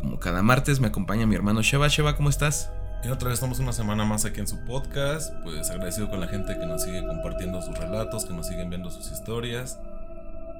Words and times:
Como 0.00 0.18
cada 0.18 0.42
martes 0.42 0.80
me 0.80 0.88
acompaña 0.88 1.26
mi 1.26 1.34
hermano 1.34 1.60
Sheva. 1.60 1.88
Sheva, 1.88 2.16
¿cómo 2.16 2.30
estás? 2.30 2.72
Y 3.04 3.08
otra 3.08 3.28
vez 3.28 3.34
estamos 3.34 3.58
una 3.58 3.72
semana 3.72 4.04
más 4.04 4.24
aquí 4.24 4.40
en 4.40 4.46
su 4.46 4.58
podcast, 4.64 5.32
pues 5.42 5.70
agradecido 5.70 6.08
con 6.08 6.20
la 6.20 6.26
gente 6.26 6.58
que 6.58 6.66
nos 6.66 6.82
sigue 6.82 7.06
compartiendo 7.06 7.60
sus 7.62 7.76
relatos, 7.78 8.24
que 8.24 8.32
nos 8.32 8.46
siguen 8.46 8.70
viendo 8.70 8.90
sus 8.90 9.10
historias. 9.10 9.78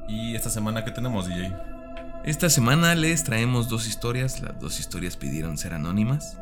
Y 0.08 0.34
esta 0.34 0.50
semana, 0.50 0.84
¿qué 0.84 0.90
tenemos, 0.90 1.26
DJ? 1.26 1.54
Esta 2.24 2.50
semana 2.50 2.94
les 2.94 3.24
traemos 3.24 3.68
dos 3.68 3.86
historias, 3.86 4.40
las 4.42 4.58
dos 4.60 4.78
historias 4.78 5.16
pidieron 5.16 5.56
ser 5.56 5.74
anónimas. 5.74 6.38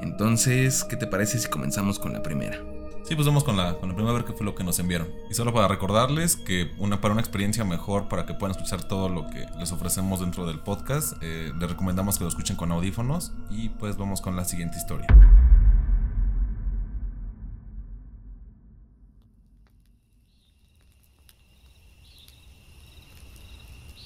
Entonces, 0.00 0.84
¿qué 0.84 0.96
te 0.96 1.06
parece 1.06 1.38
si 1.38 1.48
comenzamos 1.48 1.98
con 1.98 2.12
la 2.12 2.22
primera? 2.22 2.58
Sí, 3.06 3.14
pues 3.16 3.26
vamos 3.26 3.44
con 3.44 3.58
la, 3.58 3.74
con 3.74 3.90
la 3.90 3.94
primera 3.94 4.16
a 4.16 4.18
ver 4.18 4.24
qué 4.24 4.32
fue 4.32 4.46
lo 4.46 4.54
que 4.54 4.64
nos 4.64 4.78
enviaron. 4.78 5.10
Y 5.30 5.34
solo 5.34 5.52
para 5.52 5.68
recordarles 5.68 6.36
que 6.36 6.72
una, 6.78 7.02
para 7.02 7.12
una 7.12 7.20
experiencia 7.20 7.62
mejor, 7.62 8.08
para 8.08 8.24
que 8.24 8.32
puedan 8.32 8.56
escuchar 8.56 8.88
todo 8.88 9.10
lo 9.10 9.28
que 9.28 9.44
les 9.58 9.72
ofrecemos 9.72 10.20
dentro 10.20 10.46
del 10.46 10.60
podcast, 10.60 11.12
eh, 11.20 11.52
les 11.60 11.68
recomendamos 11.68 12.16
que 12.16 12.24
lo 12.24 12.28
escuchen 12.28 12.56
con 12.56 12.72
audífonos. 12.72 13.32
Y 13.50 13.68
pues 13.68 13.98
vamos 13.98 14.22
con 14.22 14.36
la 14.36 14.46
siguiente 14.46 14.78
historia. 14.78 15.06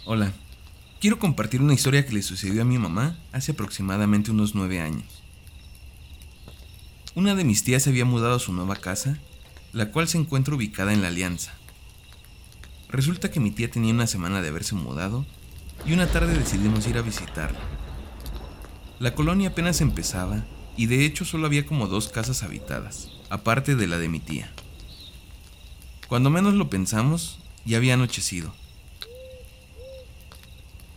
Hola, 0.06 0.32
quiero 1.00 1.20
compartir 1.20 1.62
una 1.62 1.74
historia 1.74 2.04
que 2.04 2.14
le 2.14 2.22
sucedió 2.22 2.62
a 2.62 2.64
mi 2.64 2.78
mamá 2.78 3.16
hace 3.30 3.52
aproximadamente 3.52 4.32
unos 4.32 4.56
nueve 4.56 4.80
años. 4.80 5.27
Una 7.18 7.34
de 7.34 7.42
mis 7.42 7.64
tías 7.64 7.82
se 7.82 7.90
había 7.90 8.04
mudado 8.04 8.36
a 8.36 8.38
su 8.38 8.52
nueva 8.52 8.76
casa, 8.76 9.18
la 9.72 9.90
cual 9.90 10.06
se 10.06 10.18
encuentra 10.18 10.54
ubicada 10.54 10.92
en 10.92 11.02
La 11.02 11.08
Alianza. 11.08 11.52
Resulta 12.90 13.28
que 13.32 13.40
mi 13.40 13.50
tía 13.50 13.68
tenía 13.68 13.92
una 13.92 14.06
semana 14.06 14.40
de 14.40 14.46
haberse 14.46 14.76
mudado 14.76 15.26
y 15.84 15.94
una 15.94 16.06
tarde 16.06 16.38
decidimos 16.38 16.86
ir 16.86 16.96
a 16.96 17.02
visitarla. 17.02 17.58
La 19.00 19.16
colonia 19.16 19.48
apenas 19.48 19.80
empezaba 19.80 20.44
y 20.76 20.86
de 20.86 21.04
hecho 21.04 21.24
solo 21.24 21.46
había 21.46 21.66
como 21.66 21.88
dos 21.88 22.06
casas 22.08 22.44
habitadas, 22.44 23.10
aparte 23.30 23.74
de 23.74 23.88
la 23.88 23.98
de 23.98 24.08
mi 24.08 24.20
tía. 24.20 24.52
Cuando 26.06 26.30
menos 26.30 26.54
lo 26.54 26.70
pensamos, 26.70 27.40
ya 27.64 27.78
había 27.78 27.94
anochecido. 27.94 28.54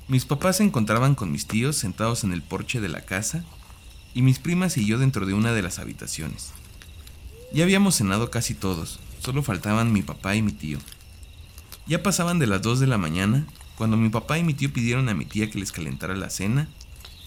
Mis 0.07 0.25
papás 0.25 0.57
se 0.57 0.63
encontraban 0.65 1.15
con 1.15 1.31
mis 1.31 1.47
tíos 1.47 1.77
sentados 1.77 2.23
en 2.23 2.31
el 2.31 2.43
porche 2.43 2.79
de 2.79 2.89
la 2.89 3.01
casa 3.01 3.43
y 4.13 4.21
mis 4.21 4.39
primas 4.39 4.77
y 4.77 4.85
yo 4.85 4.97
dentro 4.97 5.25
de 5.25 5.33
una 5.33 5.53
de 5.53 5.61
las 5.61 5.79
habitaciones. 5.79 6.51
Ya 7.53 7.63
habíamos 7.63 7.95
cenado 7.95 8.31
casi 8.31 8.53
todos, 8.53 8.99
solo 9.19 9.43
faltaban 9.43 9.93
mi 9.93 10.01
papá 10.01 10.35
y 10.35 10.41
mi 10.41 10.51
tío. 10.51 10.79
Ya 11.87 12.03
pasaban 12.03 12.39
de 12.39 12.47
las 12.47 12.61
2 12.61 12.79
de 12.79 12.87
la 12.87 12.97
mañana 12.97 13.45
cuando 13.75 13.97
mi 13.97 14.09
papá 14.09 14.37
y 14.37 14.43
mi 14.43 14.53
tío 14.53 14.71
pidieron 14.71 15.09
a 15.09 15.13
mi 15.13 15.25
tía 15.25 15.49
que 15.49 15.59
les 15.59 15.71
calentara 15.71 16.15
la 16.15 16.29
cena 16.29 16.69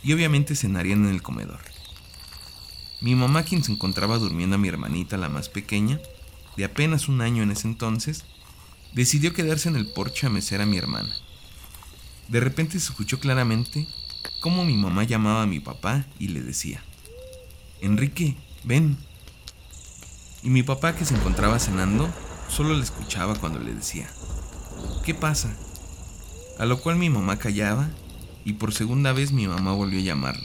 y 0.02 0.12
obviamente 0.12 0.54
cenarían 0.54 1.04
en 1.04 1.10
el 1.10 1.22
comedor. 1.22 1.60
Mi 3.00 3.14
mamá, 3.14 3.42
quien 3.42 3.62
se 3.62 3.72
encontraba 3.72 4.18
durmiendo 4.18 4.56
a 4.56 4.58
mi 4.58 4.68
hermanita, 4.68 5.16
la 5.16 5.28
más 5.28 5.48
pequeña, 5.48 6.00
de 6.56 6.64
apenas 6.64 7.08
un 7.08 7.20
año 7.20 7.42
en 7.42 7.50
ese 7.50 7.68
entonces, 7.68 8.24
decidió 8.94 9.34
quedarse 9.34 9.68
en 9.68 9.76
el 9.76 9.88
porche 9.88 10.26
a 10.26 10.30
mecer 10.30 10.60
a 10.60 10.66
mi 10.66 10.78
hermana. 10.78 11.14
De 12.28 12.40
repente 12.40 12.78
se 12.80 12.90
escuchó 12.90 13.18
claramente 13.18 13.86
cómo 14.40 14.64
mi 14.64 14.76
mamá 14.76 15.04
llamaba 15.04 15.42
a 15.42 15.46
mi 15.46 15.60
papá 15.60 16.04
y 16.18 16.28
le 16.28 16.42
decía, 16.42 16.82
Enrique, 17.80 18.36
ven. 18.64 18.96
Y 20.42 20.50
mi 20.50 20.62
papá 20.62 20.94
que 20.94 21.04
se 21.04 21.14
encontraba 21.14 21.58
cenando, 21.58 22.08
solo 22.48 22.74
le 22.74 22.82
escuchaba 22.82 23.34
cuando 23.34 23.58
le 23.58 23.74
decía, 23.74 24.08
¿qué 25.04 25.14
pasa? 25.14 25.54
A 26.58 26.66
lo 26.66 26.80
cual 26.80 26.96
mi 26.96 27.10
mamá 27.10 27.38
callaba 27.38 27.90
y 28.44 28.54
por 28.54 28.72
segunda 28.72 29.12
vez 29.12 29.32
mi 29.32 29.46
mamá 29.46 29.72
volvió 29.72 29.98
a 29.98 30.02
llamarlo. 30.02 30.44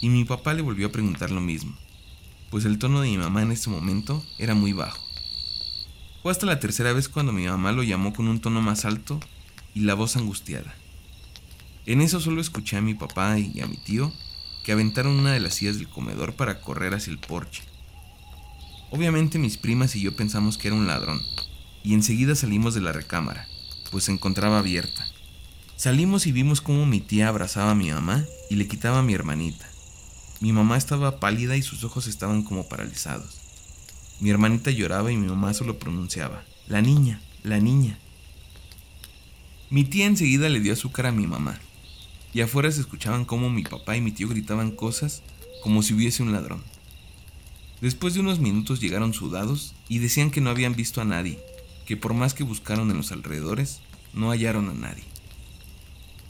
Y 0.00 0.08
mi 0.08 0.24
papá 0.24 0.54
le 0.54 0.62
volvió 0.62 0.88
a 0.88 0.92
preguntar 0.92 1.30
lo 1.30 1.40
mismo, 1.40 1.76
pues 2.50 2.64
el 2.64 2.78
tono 2.78 3.00
de 3.00 3.08
mi 3.08 3.18
mamá 3.18 3.42
en 3.42 3.52
ese 3.52 3.70
momento 3.70 4.24
era 4.38 4.54
muy 4.54 4.72
bajo. 4.72 5.02
Fue 6.22 6.32
hasta 6.32 6.46
la 6.46 6.60
tercera 6.60 6.92
vez 6.92 7.08
cuando 7.08 7.32
mi 7.32 7.46
mamá 7.46 7.72
lo 7.72 7.82
llamó 7.82 8.12
con 8.12 8.28
un 8.28 8.40
tono 8.40 8.60
más 8.60 8.84
alto 8.84 9.20
y 9.74 9.80
la 9.80 9.94
voz 9.94 10.16
angustiada. 10.16 10.74
En 11.90 12.00
eso 12.00 12.20
solo 12.20 12.40
escuché 12.40 12.76
a 12.76 12.80
mi 12.80 12.94
papá 12.94 13.36
y 13.36 13.60
a 13.60 13.66
mi 13.66 13.76
tío 13.76 14.12
que 14.62 14.70
aventaron 14.70 15.18
una 15.18 15.32
de 15.32 15.40
las 15.40 15.54
sillas 15.54 15.76
del 15.76 15.88
comedor 15.88 16.34
para 16.34 16.60
correr 16.60 16.94
hacia 16.94 17.10
el 17.10 17.18
porche. 17.18 17.64
Obviamente 18.92 19.40
mis 19.40 19.56
primas 19.56 19.96
y 19.96 20.00
yo 20.00 20.14
pensamos 20.14 20.56
que 20.56 20.68
era 20.68 20.76
un 20.76 20.86
ladrón, 20.86 21.20
y 21.82 21.94
enseguida 21.94 22.36
salimos 22.36 22.74
de 22.74 22.80
la 22.80 22.92
recámara, 22.92 23.48
pues 23.90 24.04
se 24.04 24.12
encontraba 24.12 24.60
abierta. 24.60 25.04
Salimos 25.74 26.28
y 26.28 26.32
vimos 26.32 26.60
cómo 26.60 26.86
mi 26.86 27.00
tía 27.00 27.26
abrazaba 27.26 27.72
a 27.72 27.74
mi 27.74 27.90
mamá 27.90 28.24
y 28.50 28.54
le 28.54 28.68
quitaba 28.68 29.00
a 29.00 29.02
mi 29.02 29.14
hermanita. 29.14 29.68
Mi 30.38 30.52
mamá 30.52 30.76
estaba 30.76 31.18
pálida 31.18 31.56
y 31.56 31.62
sus 31.62 31.82
ojos 31.82 32.06
estaban 32.06 32.44
como 32.44 32.68
paralizados. 32.68 33.40
Mi 34.20 34.30
hermanita 34.30 34.70
lloraba 34.70 35.10
y 35.10 35.16
mi 35.16 35.26
mamá 35.26 35.54
solo 35.54 35.80
pronunciaba, 35.80 36.44
la 36.68 36.82
niña, 36.82 37.20
la 37.42 37.58
niña. 37.58 37.98
Mi 39.70 39.82
tía 39.82 40.06
enseguida 40.06 40.48
le 40.48 40.60
dio 40.60 40.72
azúcar 40.72 41.06
a 41.06 41.12
mi 41.12 41.26
mamá, 41.26 41.58
y 42.32 42.40
afuera 42.40 42.70
se 42.70 42.80
escuchaban 42.80 43.24
cómo 43.24 43.50
mi 43.50 43.62
papá 43.62 43.96
y 43.96 44.00
mi 44.00 44.12
tío 44.12 44.28
gritaban 44.28 44.70
cosas 44.70 45.22
como 45.62 45.82
si 45.82 45.94
hubiese 45.94 46.22
un 46.22 46.32
ladrón. 46.32 46.62
Después 47.80 48.14
de 48.14 48.20
unos 48.20 48.40
minutos 48.40 48.80
llegaron 48.80 49.14
sudados 49.14 49.74
y 49.88 49.98
decían 49.98 50.30
que 50.30 50.40
no 50.40 50.50
habían 50.50 50.74
visto 50.74 51.00
a 51.00 51.04
nadie, 51.04 51.38
que 51.86 51.96
por 51.96 52.14
más 52.14 52.34
que 52.34 52.44
buscaron 52.44 52.90
en 52.90 52.96
los 52.96 53.10
alrededores, 53.10 53.80
no 54.12 54.30
hallaron 54.30 54.68
a 54.68 54.74
nadie. 54.74 55.04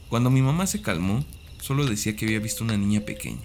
Cuando 0.09 0.29
mi 0.29 0.41
mamá 0.41 0.67
se 0.67 0.81
calmó, 0.81 1.25
solo 1.59 1.85
decía 1.85 2.15
que 2.15 2.25
había 2.25 2.39
visto 2.39 2.63
una 2.63 2.77
niña 2.77 3.01
pequeña. 3.01 3.41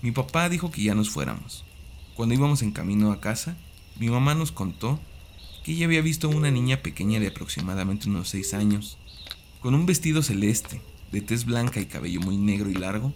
Mi 0.00 0.12
papá 0.12 0.48
dijo 0.48 0.70
que 0.70 0.82
ya 0.82 0.94
nos 0.94 1.10
fuéramos. 1.10 1.64
Cuando 2.14 2.34
íbamos 2.34 2.62
en 2.62 2.72
camino 2.72 3.10
a 3.10 3.20
casa, 3.20 3.56
mi 3.98 4.08
mamá 4.08 4.34
nos 4.34 4.52
contó 4.52 5.00
que 5.64 5.72
ella 5.72 5.86
había 5.86 6.02
visto 6.02 6.28
una 6.28 6.50
niña 6.50 6.82
pequeña 6.82 7.20
de 7.20 7.28
aproximadamente 7.28 8.08
unos 8.08 8.28
seis 8.28 8.54
años, 8.54 8.96
con 9.60 9.74
un 9.74 9.86
vestido 9.86 10.22
celeste, 10.22 10.80
de 11.10 11.20
tez 11.20 11.44
blanca 11.44 11.80
y 11.80 11.86
cabello 11.86 12.20
muy 12.20 12.36
negro 12.36 12.70
y 12.70 12.74
largo, 12.74 13.12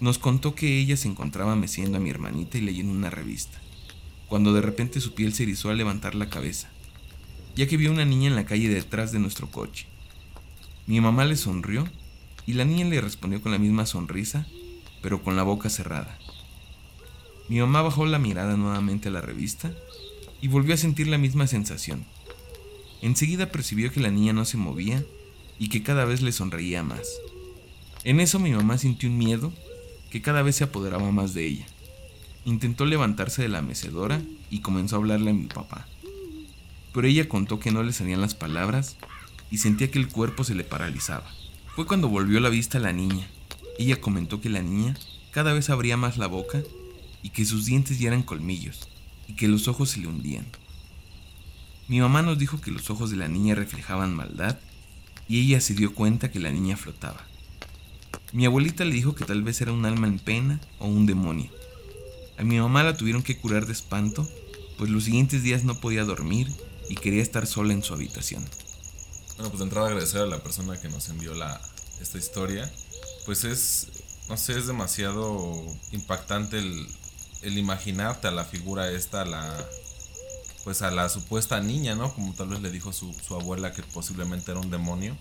nos 0.00 0.18
contó 0.18 0.54
que 0.54 0.78
ella 0.78 0.96
se 0.96 1.08
encontraba 1.08 1.56
meciendo 1.56 1.98
a 1.98 2.00
mi 2.00 2.10
hermanita 2.10 2.58
y 2.58 2.62
leyendo 2.62 2.92
una 2.92 3.10
revista, 3.10 3.58
cuando 4.28 4.52
de 4.52 4.60
repente 4.60 5.00
su 5.00 5.14
piel 5.14 5.32
se 5.34 5.44
erizó 5.44 5.70
al 5.70 5.78
levantar 5.78 6.14
la 6.14 6.28
cabeza, 6.28 6.70
ya 7.56 7.66
que 7.66 7.76
vio 7.76 7.90
una 7.90 8.04
niña 8.04 8.28
en 8.28 8.36
la 8.36 8.46
calle 8.46 8.68
detrás 8.68 9.12
de 9.12 9.18
nuestro 9.18 9.50
coche. 9.50 9.86
Mi 10.86 11.00
mamá 11.00 11.24
le 11.24 11.36
sonrió 11.36 11.88
y 12.46 12.54
la 12.54 12.64
niña 12.64 12.84
le 12.86 13.00
respondió 13.00 13.40
con 13.40 13.52
la 13.52 13.58
misma 13.58 13.86
sonrisa, 13.86 14.46
pero 15.02 15.22
con 15.22 15.36
la 15.36 15.42
boca 15.42 15.70
cerrada. 15.70 16.18
Mi 17.48 17.60
mamá 17.60 17.82
bajó 17.82 18.06
la 18.06 18.18
mirada 18.18 18.56
nuevamente 18.56 19.08
a 19.08 19.12
la 19.12 19.20
revista 19.20 19.72
y 20.40 20.48
volvió 20.48 20.74
a 20.74 20.78
sentir 20.78 21.08
la 21.08 21.18
misma 21.18 21.46
sensación. 21.46 22.04
Enseguida 23.02 23.50
percibió 23.50 23.90
que 23.90 24.00
la 24.00 24.10
niña 24.10 24.32
no 24.32 24.44
se 24.44 24.56
movía 24.56 25.04
y 25.60 25.68
que 25.68 25.82
cada 25.82 26.06
vez 26.06 26.22
le 26.22 26.32
sonreía 26.32 26.82
más. 26.82 27.06
En 28.02 28.18
eso 28.18 28.38
mi 28.38 28.50
mamá 28.50 28.78
sintió 28.78 29.10
un 29.10 29.18
miedo 29.18 29.52
que 30.10 30.22
cada 30.22 30.42
vez 30.42 30.56
se 30.56 30.64
apoderaba 30.64 31.12
más 31.12 31.34
de 31.34 31.46
ella. 31.46 31.66
Intentó 32.46 32.86
levantarse 32.86 33.42
de 33.42 33.50
la 33.50 33.60
mecedora 33.60 34.22
y 34.50 34.60
comenzó 34.60 34.96
a 34.96 34.98
hablarle 34.98 35.30
a 35.30 35.34
mi 35.34 35.46
papá. 35.46 35.86
Pero 36.94 37.06
ella 37.06 37.28
contó 37.28 37.60
que 37.60 37.70
no 37.70 37.82
le 37.82 37.92
salían 37.92 38.22
las 38.22 38.34
palabras 38.34 38.96
y 39.50 39.58
sentía 39.58 39.90
que 39.90 39.98
el 39.98 40.08
cuerpo 40.08 40.44
se 40.44 40.54
le 40.54 40.64
paralizaba. 40.64 41.30
Fue 41.76 41.86
cuando 41.86 42.08
volvió 42.08 42.40
la 42.40 42.48
vista 42.48 42.78
a 42.78 42.80
la 42.80 42.94
niña. 42.94 43.28
Ella 43.78 44.00
comentó 44.00 44.40
que 44.40 44.48
la 44.48 44.62
niña 44.62 44.96
cada 45.30 45.52
vez 45.52 45.68
abría 45.68 45.98
más 45.98 46.16
la 46.16 46.26
boca 46.26 46.62
y 47.22 47.30
que 47.30 47.44
sus 47.44 47.66
dientes 47.66 47.98
ya 47.98 48.08
eran 48.08 48.22
colmillos 48.22 48.88
y 49.28 49.34
que 49.34 49.46
los 49.46 49.68
ojos 49.68 49.90
se 49.90 50.00
le 50.00 50.06
hundían. 50.06 50.46
Mi 51.86 52.00
mamá 52.00 52.22
nos 52.22 52.38
dijo 52.38 52.62
que 52.62 52.70
los 52.70 52.88
ojos 52.88 53.10
de 53.10 53.16
la 53.16 53.28
niña 53.28 53.54
reflejaban 53.54 54.16
maldad 54.16 54.58
y 55.30 55.42
ella 55.42 55.60
se 55.60 55.74
dio 55.74 55.94
cuenta 55.94 56.32
que 56.32 56.40
la 56.40 56.50
niña 56.50 56.76
flotaba. 56.76 57.24
Mi 58.32 58.46
abuelita 58.46 58.84
le 58.84 58.92
dijo 58.94 59.14
que 59.14 59.24
tal 59.24 59.44
vez 59.44 59.60
era 59.60 59.72
un 59.72 59.86
alma 59.86 60.08
en 60.08 60.18
pena 60.18 60.60
o 60.80 60.88
un 60.88 61.06
demonio. 61.06 61.52
A 62.36 62.42
mi 62.42 62.58
mamá 62.58 62.82
la 62.82 62.96
tuvieron 62.96 63.22
que 63.22 63.38
curar 63.38 63.66
de 63.66 63.72
espanto, 63.72 64.28
pues 64.76 64.90
los 64.90 65.04
siguientes 65.04 65.44
días 65.44 65.62
no 65.62 65.78
podía 65.78 66.02
dormir 66.02 66.48
y 66.88 66.96
quería 66.96 67.22
estar 67.22 67.46
sola 67.46 67.72
en 67.72 67.84
su 67.84 67.94
habitación. 67.94 68.44
Bueno, 69.36 69.50
pues 69.50 69.60
de 69.60 69.66
entrada 69.66 69.86
agradecer 69.86 70.22
a 70.22 70.26
la 70.26 70.42
persona 70.42 70.80
que 70.80 70.88
nos 70.88 71.08
envió 71.08 71.32
la, 71.32 71.60
esta 72.00 72.18
historia. 72.18 72.68
Pues 73.24 73.44
es 73.44 73.86
no 74.28 74.36
sé, 74.36 74.58
es 74.58 74.66
demasiado 74.66 75.64
impactante 75.92 76.58
el, 76.58 76.88
el 77.42 77.56
imaginarte 77.56 78.26
a 78.26 78.32
la 78.32 78.44
figura 78.44 78.90
esta, 78.90 79.22
a 79.22 79.26
la, 79.26 79.68
pues 80.64 80.82
a 80.82 80.90
la 80.90 81.08
supuesta 81.08 81.60
niña, 81.60 81.94
¿no? 81.94 82.12
Como 82.12 82.34
tal 82.34 82.48
vez 82.48 82.60
le 82.60 82.70
dijo 82.70 82.92
su, 82.92 83.14
abuela 83.30 83.72
que 83.72 83.82
posiblemente 83.82 84.50
era 84.50 84.60
un 84.60 84.70
demonio. 84.70 85.16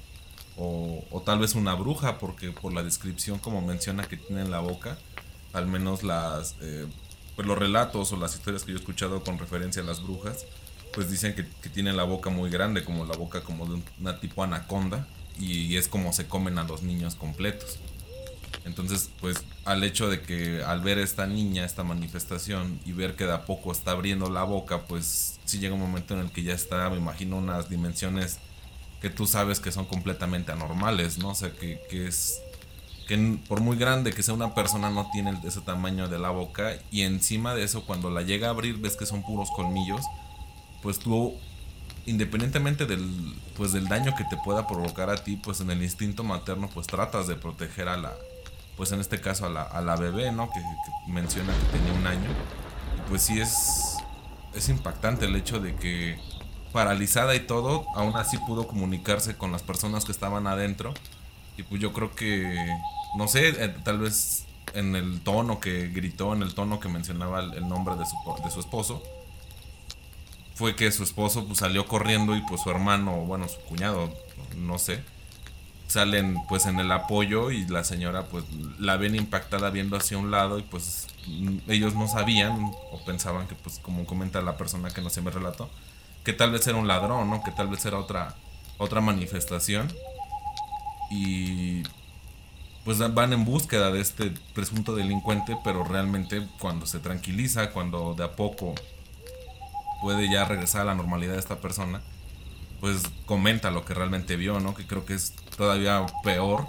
O, 0.58 1.24
tal 1.26 1.40
vez 1.40 1.56
una 1.56 1.74
bruja, 1.74 2.18
porque 2.18 2.52
por 2.52 2.74
la 2.74 2.84
descripción 2.84 3.40
como 3.40 3.62
menciona 3.62 4.04
que 4.04 4.18
tiene 4.18 4.42
en 4.42 4.52
la 4.52 4.60
boca, 4.60 4.98
al 5.54 5.68
menos 5.68 6.04
las, 6.04 6.56
eh, 6.60 6.86
pues 7.38 7.48
los 7.48 7.58
relatos 7.58 8.12
o 8.12 8.18
las 8.18 8.36
historias 8.36 8.64
que 8.64 8.72
yo 8.72 8.78
he 8.78 8.82
escuchado 8.82 9.24
con 9.24 9.38
referencia 9.38 9.82
a 9.82 9.86
las 9.86 10.04
brujas, 10.04 10.46
pues 10.94 11.10
dicen 11.10 11.34
que, 11.34 11.48
que 11.62 11.70
tiene 11.70 11.94
la 11.94 12.04
boca 12.04 12.30
muy 12.30 12.50
grande, 12.50 12.84
como 12.84 13.06
la 13.06 13.16
boca 13.16 13.42
como 13.42 13.66
de 13.68 13.82
una 14.02 14.20
tipo 14.20 14.44
anaconda, 14.44 15.08
y 15.40 15.78
es 15.78 15.88
como 15.88 16.12
se 16.12 16.28
comen 16.28 16.58
a 16.58 16.66
los 16.66 16.84
niños 16.84 17.16
completos. 17.16 17.80
Entonces, 18.66 19.10
pues 19.20 19.44
al 19.66 19.84
hecho 19.84 20.10
de 20.10 20.22
que 20.22 20.64
al 20.64 20.82
ver 20.82 21.00
esta 21.00 21.26
niña, 21.26 21.66
esta 21.66 21.84
manifestación 21.84 22.80
y 22.86 22.92
ver 22.92 23.16
que 23.16 23.26
de 23.26 23.34
a 23.34 23.46
poco 23.46 23.72
está 23.72 23.92
abriendo 23.92 24.30
la 24.30 24.44
boca, 24.44 24.88
pues 24.88 25.40
sí 25.46 25.60
llega 25.60 25.74
un 25.74 25.80
momento 25.80 26.14
en 26.14 26.22
el 26.22 26.32
que 26.32 26.44
ya 26.44 26.54
está, 26.54 26.90
me 26.90 26.98
imagino, 26.98 27.38
unas 27.38 27.70
dimensiones 27.70 28.40
que 29.02 29.10
tú 29.10 29.26
sabes 29.26 29.60
que 29.60 29.72
son 29.72 29.86
completamente 29.86 30.52
anormales, 30.52 31.18
¿no? 31.18 31.30
O 31.30 31.36
sea, 31.36 31.52
que, 31.52 31.82
que 31.90 32.08
es 32.08 32.42
que 33.08 33.40
por 33.48 33.60
muy 33.60 33.76
grande 33.76 34.14
que 34.14 34.22
sea 34.22 34.36
una 34.36 34.54
persona 34.54 34.92
no 34.92 35.10
tiene 35.12 35.36
ese 35.44 35.62
tamaño 35.62 36.08
de 36.08 36.20
la 36.20 36.30
boca 36.30 36.76
y 36.92 37.02
encima 37.02 37.56
de 37.56 37.64
eso 37.64 37.84
cuando 37.84 38.12
la 38.12 38.22
llega 38.22 38.48
a 38.48 38.50
abrir 38.52 38.78
ves 38.78 38.96
que 38.96 39.08
son 39.08 39.24
puros 39.24 39.50
colmillos, 39.56 40.02
pues 40.84 41.00
tú 41.00 41.34
independientemente 42.06 42.86
del 42.86 43.34
pues 43.58 43.72
del 43.72 43.88
daño 43.88 44.16
que 44.16 44.26
te 44.26 44.38
pueda 44.38 44.68
provocar 44.68 45.10
a 45.10 45.24
ti, 45.24 45.38
pues 45.38 45.60
en 45.60 45.72
el 45.72 45.82
instinto 45.82 46.24
materno 46.24 46.70
pues 46.72 46.86
tratas 46.86 47.28
de 47.28 47.36
proteger 47.36 47.88
a 47.88 47.98
la 47.98 48.14
pues 48.80 48.94
en 48.94 49.02
este 49.02 49.20
caso 49.20 49.46
a 49.46 49.50
la, 49.50 49.64
a 49.64 49.82
la 49.82 49.98
bebé, 49.98 50.32
¿no? 50.32 50.50
Que, 50.50 50.62
menciona 51.06 51.54
que 51.54 51.78
tenía 51.78 51.92
un 51.92 52.08
año. 52.08 52.30
Y 52.98 53.10
pues 53.10 53.24
sí 53.24 53.42
es, 53.42 53.98
es 54.54 54.70
impactante 54.70 55.26
el 55.26 55.36
hecho 55.36 55.60
de 55.60 55.76
que 55.76 56.18
paralizada 56.72 57.36
y 57.36 57.42
todo, 57.42 57.86
aún 57.94 58.16
así 58.16 58.38
pudo 58.38 58.68
comunicarse 58.68 59.36
con 59.36 59.52
las 59.52 59.64
personas 59.64 60.06
que 60.06 60.14
estaban 60.14 60.48
adentro. 60.48 60.94
Y 61.58 61.64
pues 61.64 61.82
yo 61.82 61.92
creo 61.92 62.16
que, 62.16 62.74
no 63.18 63.28
sé, 63.28 63.50
eh, 63.50 63.76
tal 63.84 64.00
vez 64.00 64.46
en 64.74 64.96
el 64.96 65.20
tono 65.20 65.60
que 65.60 65.90
gritó, 65.90 66.34
en 66.34 66.42
el 66.42 66.54
tono 66.54 66.80
que 66.80 66.88
mencionaba 66.88 67.42
el, 67.42 67.56
el 67.56 67.68
nombre 67.68 67.98
de 67.98 68.06
su, 68.06 68.16
de 68.42 68.50
su 68.50 68.62
esposo, 68.62 69.04
fue 70.56 70.78
que 70.78 70.90
su 70.94 71.04
esposo 71.04 71.46
pues, 71.46 71.60
salió 71.60 71.86
corriendo 71.86 72.34
y 72.34 72.42
pues 72.44 72.62
su 72.62 72.70
hermano, 72.70 73.26
bueno, 73.26 73.50
su 73.50 73.60
cuñado, 73.60 74.10
no 74.56 74.80
sé, 74.80 75.04
salen 75.90 76.38
pues 76.48 76.68
en 76.68 76.80
el 76.80 76.92
apoyo 76.92 77.50
y 77.50 77.66
la 77.68 77.84
señora 77.84 78.26
pues 78.26 78.46
la 78.78 78.96
ven 78.96 79.16
impactada 79.16 79.72
viendo 79.72 79.98
hacia 79.98 80.20
un 80.20 80.30
lado 80.30 80.60
y 80.60 80.62
pues 80.62 81.08
ellos 81.68 81.96
no 81.96 82.08
sabían 82.08 82.72
o 82.92 83.04
pensaban 83.06 83.48
que 83.48 83.56
pues 83.56 83.80
como 83.80 84.06
comenta 84.06 84.42
la 84.42 84.56
persona 84.56 84.92
que 84.92 85.02
no 85.02 85.10
se 85.10 85.22
me 85.22 85.32
relató 85.32 85.68
que 86.24 86.32
tal 86.32 86.52
vez 86.52 86.68
era 86.68 86.78
un 86.78 86.88
ladrón 86.88 87.28
no 87.32 87.42
que 87.44 87.52
tal 87.52 87.70
vez 87.70 87.84
era 87.86 87.98
otra 87.98 88.36
otra 88.78 89.02
manifestación 89.02 89.92
y 91.10 91.82
pues 92.86 93.00
van 93.16 93.34
en 93.34 93.44
búsqueda 93.44 93.92
de 93.92 94.00
este 94.00 94.32
presunto 94.54 94.96
delincuente 94.96 95.58
pero 95.64 95.84
realmente 95.84 96.48
cuando 96.60 96.86
se 96.86 97.00
tranquiliza 97.00 97.72
cuando 97.72 98.14
de 98.14 98.26
a 98.26 98.36
poco 98.36 98.76
puede 100.04 100.32
ya 100.32 100.46
regresar 100.46 100.82
a 100.82 100.86
la 100.86 100.96
normalidad 100.96 101.34
de 101.34 101.40
esta 101.40 101.60
persona 101.60 102.00
pues 102.80 103.04
comenta 103.26 103.72
lo 103.72 103.86
que 103.86 103.94
realmente 103.94 104.36
vio, 104.36 104.60
¿no? 104.60 104.74
Que 104.74 104.88
creo 104.88 105.06
que 105.06 105.14
es 105.14 105.34
todavía 105.60 106.06
peor 106.24 106.66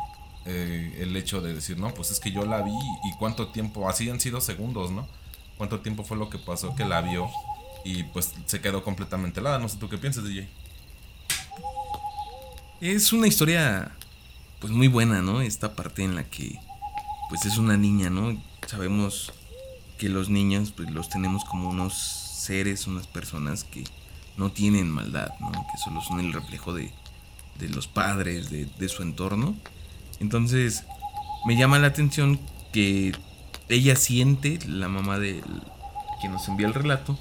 eh, 0.47 0.99
el 0.99 1.17
hecho 1.17 1.41
de 1.41 1.55
decir, 1.55 1.79
no, 1.79 1.95
pues 1.95 2.11
es 2.11 2.19
que 2.19 2.33
yo 2.33 2.45
la 2.45 2.61
vi 2.61 2.75
y 3.05 3.13
cuánto 3.21 3.47
tiempo, 3.47 3.89
así 3.89 4.11
han 4.11 4.19
sido 4.19 4.41
segundos, 4.41 4.91
¿no? 4.91 5.07
¿Cuánto 5.57 5.79
tiempo 5.79 6.03
fue 6.03 6.17
lo 6.17 6.29
que 6.29 6.39
pasó 6.39 6.75
que 6.75 6.85
la 6.85 7.01
vio 7.01 7.31
y 7.85 8.03
pues 8.03 8.35
se 8.47 8.61
quedó 8.61 8.83
completamente 8.83 9.39
helada? 9.39 9.61
No 9.61 9.69
sé 9.69 9.79
tú 9.79 9.89
qué 9.89 9.97
piensas, 9.97 10.25
DJ. 10.25 10.49
Es 12.81 13.13
una 13.13 13.29
historia 13.29 13.93
pues 14.59 14.73
muy 14.73 14.89
buena, 14.89 15.23
¿no? 15.23 15.41
Esta 15.41 15.77
parte 15.77 16.03
en 16.03 16.17
la 16.17 16.25
que 16.25 16.59
pues 17.29 17.47
es 17.47 17.59
una 17.59 17.77
niña, 17.77 18.11
¿no? 18.11 18.43
Sabemos 18.67 19.33
que 19.99 20.09
los 20.09 20.31
niños 20.31 20.73
pues 20.73 20.91
los 20.91 21.09
tenemos 21.09 21.45
como 21.45 21.69
unos 21.69 21.95
seres, 21.95 22.89
unas 22.89 23.07
personas 23.07 23.63
que 23.63 23.85
no 24.37 24.51
tienen 24.51 24.91
maldad, 24.91 25.33
¿no? 25.39 25.53
que 25.53 25.79
solo 25.85 26.01
son 26.01 26.19
el 26.19 26.33
reflejo 26.33 26.73
de, 26.73 26.93
de 27.61 27.69
los 27.69 27.87
padres, 27.87 28.51
de, 28.51 28.89
su 28.89 29.03
entorno. 29.03 29.55
Entonces, 30.19 30.85
me 31.47 31.57
llama 31.57 31.79
la 31.79 31.89
atención 31.89 32.41
que 32.73 33.13
ella 33.69 33.97
siente, 33.97 34.59
la 34.67 34.89
mamá 34.89 35.19
de 35.19 35.43
quien 36.21 36.33
nos 36.33 36.49
envía 36.49 36.67
el 36.67 36.75
relato, 36.75 37.19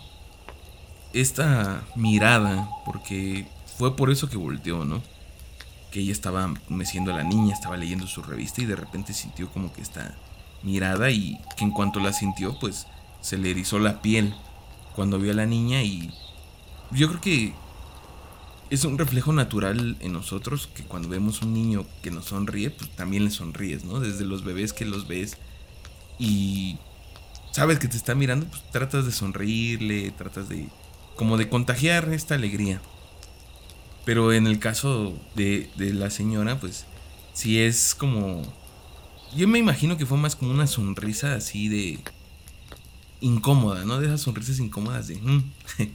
esta 1.13 1.83
mirada, 1.95 2.69
porque 2.85 3.47
fue 3.77 3.95
por 3.95 4.11
eso 4.11 4.29
que 4.29 4.37
volteó, 4.37 4.85
¿no? 4.85 5.01
Que 5.91 6.01
ella 6.01 6.11
estaba 6.11 6.53
meciendo 6.67 7.13
a 7.13 7.17
la 7.17 7.23
niña, 7.23 7.53
estaba 7.53 7.77
leyendo 7.77 8.07
su 8.07 8.21
revista 8.21 8.61
y 8.61 8.65
de 8.65 8.75
repente 8.75 9.13
sintió 9.13 9.49
como 9.51 9.73
que 9.73 9.81
esta 9.81 10.15
mirada 10.63 11.09
y 11.09 11.39
que 11.55 11.63
en 11.63 11.71
cuanto 11.71 11.99
la 11.99 12.13
sintió, 12.13 12.59
pues 12.59 12.87
se 13.21 13.37
le 13.37 13.51
erizó 13.51 13.79
la 13.79 14.01
piel 14.01 14.35
cuando 14.95 15.19
vio 15.19 15.31
a 15.31 15.35
la 15.35 15.45
niña 15.45 15.81
y 15.81 16.13
yo 16.91 17.07
creo 17.07 17.21
que 17.21 17.53
es 18.69 18.85
un 18.85 18.97
reflejo 18.97 19.33
natural 19.33 19.97
en 19.99 20.13
nosotros 20.13 20.69
que 20.73 20.83
cuando 20.83 21.09
vemos 21.09 21.41
un 21.41 21.53
niño 21.53 21.85
que 22.01 22.11
nos 22.11 22.25
sonríe, 22.25 22.69
pues 22.69 22.89
también 22.91 23.25
le 23.25 23.31
sonríes, 23.31 23.83
¿no? 23.83 23.99
Desde 23.99 24.25
los 24.25 24.43
bebés 24.43 24.73
que 24.73 24.85
los 24.85 25.07
ves 25.07 25.37
y 26.19 26.77
sabes 27.51 27.79
que 27.79 27.87
te 27.87 27.97
está 27.97 28.13
mirando, 28.13 28.45
pues 28.47 28.61
tratas 28.71 29.05
de 29.05 29.11
sonreírle, 29.11 30.11
tratas 30.11 30.49
de 30.49 30.67
como 31.15 31.37
de 31.37 31.49
contagiar 31.49 32.13
esta 32.13 32.35
alegría. 32.35 32.81
Pero 34.05 34.31
en 34.33 34.47
el 34.47 34.59
caso 34.59 35.17
de, 35.35 35.69
de 35.75 35.93
la 35.93 36.09
señora, 36.09 36.59
pues 36.59 36.85
sí 37.33 37.59
es 37.59 37.93
como... 37.95 38.41
Yo 39.35 39.47
me 39.47 39.59
imagino 39.59 39.97
que 39.97 40.05
fue 40.05 40.17
más 40.17 40.35
como 40.35 40.51
una 40.51 40.65
sonrisa 40.65 41.35
así 41.35 41.67
de... 41.67 41.99
incómoda, 43.21 43.83
¿no? 43.85 43.99
De 43.99 44.07
esas 44.07 44.21
sonrisas 44.21 44.59
incómodas 44.59 45.07
de... 45.07 45.15
Mm". 45.17 45.51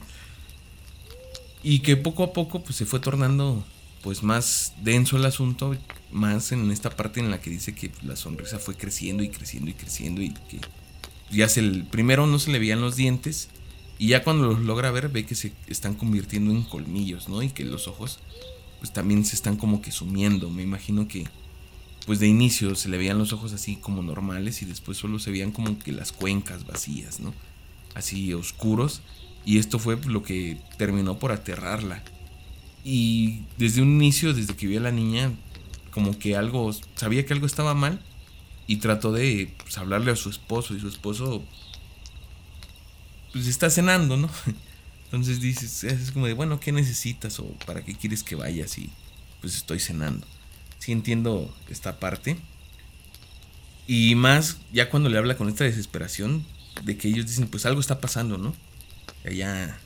Y 1.67 1.79
que 1.79 1.97
poco 1.97 2.21
a 2.21 2.31
poco 2.31 2.63
pues 2.63 2.75
se 2.75 2.85
fue 2.85 2.99
tornando 2.99 3.65
pues 4.03 4.21
más 4.21 4.73
denso 4.83 5.17
el 5.17 5.25
asunto, 5.25 5.75
más 6.11 6.51
en 6.51 6.69
esta 6.69 6.91
parte 6.91 7.19
en 7.19 7.31
la 7.31 7.41
que 7.41 7.49
dice 7.49 7.73
que 7.73 7.91
la 8.03 8.15
sonrisa 8.15 8.59
fue 8.59 8.75
creciendo 8.75 9.23
y 9.23 9.29
creciendo 9.29 9.71
y 9.71 9.73
creciendo 9.73 10.21
y 10.21 10.29
que 10.29 10.59
ya 11.31 11.49
se 11.49 11.61
el 11.61 11.83
primero 11.85 12.27
no 12.27 12.37
se 12.37 12.51
le 12.51 12.59
veían 12.59 12.81
los 12.81 12.95
dientes 12.95 13.49
y 13.97 14.09
ya 14.09 14.23
cuando 14.23 14.45
los 14.45 14.59
logra 14.59 14.91
ver 14.91 15.09
ve 15.09 15.25
que 15.25 15.33
se 15.33 15.53
están 15.65 15.95
convirtiendo 15.95 16.51
en 16.51 16.61
colmillos, 16.61 17.29
¿no? 17.29 17.41
Y 17.41 17.49
que 17.49 17.65
los 17.65 17.87
ojos 17.87 18.19
pues 18.77 18.93
también 18.93 19.25
se 19.25 19.33
están 19.33 19.57
como 19.57 19.81
que 19.81 19.91
sumiendo. 19.91 20.51
Me 20.51 20.61
imagino 20.61 21.07
que 21.07 21.25
pues 22.05 22.19
de 22.19 22.27
inicio 22.27 22.75
se 22.75 22.89
le 22.89 22.99
veían 22.99 23.17
los 23.17 23.33
ojos 23.33 23.53
así 23.53 23.77
como 23.77 24.03
normales 24.03 24.61
y 24.61 24.65
después 24.65 24.99
solo 24.99 25.17
se 25.17 25.31
veían 25.31 25.51
como 25.51 25.79
que 25.79 25.91
las 25.91 26.11
cuencas 26.11 26.67
vacías, 26.67 27.19
¿no? 27.19 27.33
Así 27.95 28.35
oscuros 28.35 29.01
y 29.45 29.59
esto 29.59 29.79
fue 29.79 29.97
lo 30.05 30.23
que 30.23 30.57
terminó 30.77 31.19
por 31.19 31.31
aterrarla. 31.31 32.03
Y 32.83 33.43
desde 33.57 33.81
un 33.81 33.89
inicio, 33.89 34.33
desde 34.33 34.55
que 34.55 34.67
vio 34.67 34.79
a 34.79 34.83
la 34.83 34.91
niña, 34.91 35.31
como 35.91 36.17
que 36.17 36.35
algo, 36.35 36.71
sabía 36.95 37.25
que 37.25 37.33
algo 37.33 37.45
estaba 37.45 37.73
mal 37.73 38.01
y 38.67 38.77
trató 38.77 39.11
de 39.11 39.53
pues, 39.57 39.77
hablarle 39.77 40.11
a 40.11 40.15
su 40.15 40.29
esposo 40.29 40.75
y 40.75 40.79
su 40.79 40.87
esposo 40.87 41.43
pues 43.31 43.47
está 43.47 43.69
cenando, 43.69 44.17
¿no? 44.17 44.29
Entonces 45.05 45.39
dices, 45.39 45.83
es 45.83 46.11
como 46.11 46.25
de, 46.25 46.33
bueno, 46.33 46.59
¿qué 46.59 46.71
necesitas 46.71 47.39
o 47.39 47.45
para 47.65 47.83
qué 47.83 47.95
quieres 47.95 48.23
que 48.23 48.35
vayas? 48.35 48.77
Y 48.77 48.89
pues 49.41 49.55
estoy 49.55 49.79
cenando. 49.79 50.25
Sí 50.79 50.91
entiendo 50.91 51.53
esta 51.69 51.99
parte. 51.99 52.37
Y 53.87 54.15
más, 54.15 54.57
ya 54.73 54.89
cuando 54.89 55.09
le 55.09 55.17
habla 55.17 55.37
con 55.37 55.47
esta 55.47 55.63
desesperación 55.63 56.45
de 56.83 56.97
que 56.97 57.07
ellos 57.07 57.27
dicen, 57.27 57.47
pues 57.47 57.65
algo 57.65 57.79
está 57.79 58.01
pasando, 58.01 58.37
¿no? 58.37 58.55
Ya, 59.31 59.79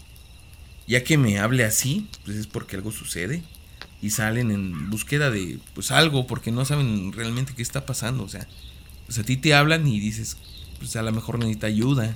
ya 0.87 1.03
que 1.03 1.17
me 1.17 1.39
hable 1.39 1.63
así, 1.63 2.07
pues 2.25 2.37
es 2.37 2.47
porque 2.47 2.75
algo 2.75 2.91
sucede. 2.91 3.43
Y 4.01 4.11
salen 4.11 4.51
en 4.51 4.89
búsqueda 4.89 5.29
de 5.29 5.59
pues 5.73 5.91
algo, 5.91 6.25
porque 6.25 6.51
no 6.51 6.63
saben 6.63 7.11
realmente 7.11 7.53
qué 7.55 7.61
está 7.61 7.85
pasando. 7.85 8.23
O 8.23 8.29
sea, 8.29 8.47
pues 9.05 9.19
a 9.19 9.23
ti 9.23 9.37
te 9.37 9.53
hablan 9.53 9.87
y 9.87 9.99
dices, 9.99 10.37
pues 10.77 10.95
a 10.95 11.01
lo 11.01 11.11
mejor 11.11 11.39
necesita 11.39 11.67
ayuda. 11.67 12.15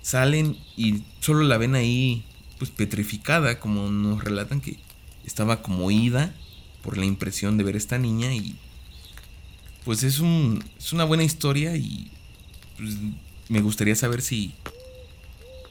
Salen 0.00 0.56
y 0.76 1.02
solo 1.20 1.42
la 1.44 1.58
ven 1.58 1.74
ahí, 1.74 2.24
pues 2.58 2.70
petrificada, 2.70 3.60
como 3.60 3.90
nos 3.90 4.24
relatan 4.24 4.60
que 4.60 4.78
estaba 5.24 5.62
como 5.62 5.90
ida 5.90 6.34
por 6.82 6.98
la 6.98 7.04
impresión 7.04 7.58
de 7.58 7.64
ver 7.64 7.76
a 7.76 7.78
esta 7.78 7.98
niña 7.98 8.34
y 8.34 8.56
pues 9.84 10.02
es 10.02 10.18
un 10.18 10.64
es 10.78 10.92
una 10.92 11.04
buena 11.04 11.24
historia 11.24 11.76
y 11.76 12.10
pues, 12.76 12.96
me 13.48 13.60
gustaría 13.60 13.94
saber 13.94 14.22
si 14.22 14.54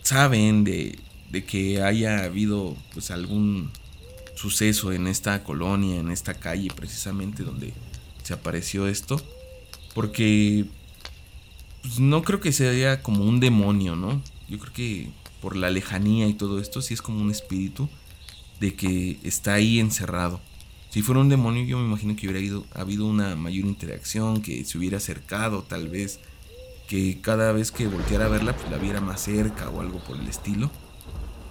saben 0.01 0.63
de, 0.63 0.99
de 1.29 1.43
que 1.45 1.81
haya 1.81 2.23
habido 2.23 2.75
pues 2.93 3.11
algún 3.11 3.71
suceso 4.35 4.91
en 4.91 5.07
esta 5.07 5.43
colonia, 5.43 5.99
en 5.99 6.11
esta 6.11 6.33
calle 6.33 6.69
precisamente 6.75 7.43
donde 7.43 7.73
se 8.23 8.33
apareció 8.33 8.87
esto, 8.87 9.21
Porque 9.93 10.65
pues, 11.81 11.99
no 11.99 12.23
creo 12.23 12.39
que 12.39 12.51
sea 12.51 13.01
como 13.01 13.25
un 13.25 13.39
demonio, 13.39 13.95
¿no? 13.95 14.21
Yo 14.49 14.59
creo 14.59 14.73
que 14.73 15.09
por 15.41 15.55
la 15.55 15.69
lejanía 15.69 16.27
y 16.27 16.33
todo 16.33 16.59
esto, 16.59 16.81
sí 16.81 16.93
es 16.93 17.01
como 17.01 17.21
un 17.21 17.31
espíritu 17.31 17.89
de 18.59 18.75
que 18.75 19.17
está 19.23 19.55
ahí 19.55 19.79
encerrado. 19.79 20.39
Si 20.91 21.01
fuera 21.01 21.21
un 21.21 21.29
demonio, 21.29 21.63
yo 21.63 21.79
me 21.79 21.85
imagino 21.85 22.15
que 22.15 22.27
hubiera 22.27 22.45
ido, 22.45 22.65
habido 22.73 23.05
una 23.05 23.35
mayor 23.35 23.65
interacción, 23.65 24.41
que 24.41 24.63
se 24.65 24.77
hubiera 24.77 24.97
acercado 24.97 25.63
tal 25.63 25.87
vez, 25.87 26.19
que 26.91 27.21
cada 27.21 27.53
vez 27.53 27.71
que 27.71 27.87
volteara 27.87 28.25
a 28.25 28.27
verla, 28.27 28.53
pues 28.53 28.69
la 28.69 28.75
viera 28.75 28.99
más 28.99 29.21
cerca 29.21 29.69
o 29.69 29.79
algo 29.79 29.99
por 29.99 30.17
el 30.17 30.27
estilo. 30.27 30.69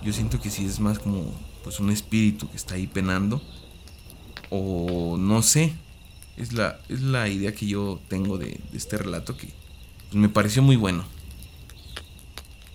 Yo 0.02 0.12
siento 0.12 0.38
que 0.38 0.50
sí 0.50 0.66
es 0.66 0.80
más 0.80 0.98
como 0.98 1.34
pues 1.64 1.80
un 1.80 1.88
espíritu 1.90 2.50
que 2.50 2.58
está 2.58 2.74
ahí 2.74 2.86
penando. 2.86 3.40
O 4.50 5.16
no 5.18 5.40
sé. 5.40 5.72
Es 6.36 6.52
la, 6.52 6.78
es 6.90 7.00
la 7.00 7.26
idea 7.30 7.54
que 7.54 7.66
yo 7.66 8.02
tengo 8.08 8.36
de, 8.36 8.60
este 8.74 8.98
relato 8.98 9.34
que 9.34 9.48
pues, 10.10 10.14
me 10.14 10.28
pareció 10.28 10.60
muy 10.60 10.76
bueno. 10.76 11.06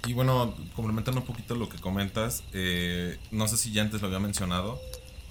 Y 0.08 0.14
bueno, 0.14 0.56
complementando 0.76 1.22
un 1.22 1.28
poquito 1.28 1.54
lo 1.54 1.70
que 1.70 1.78
comentas, 1.78 2.42
eh, 2.52 3.20
no 3.30 3.48
sé 3.48 3.58
si 3.58 3.74
ya 3.74 3.84
antes 3.84 4.02
lo 4.02 4.08
había 4.08 4.20
mencionado, 4.20 4.82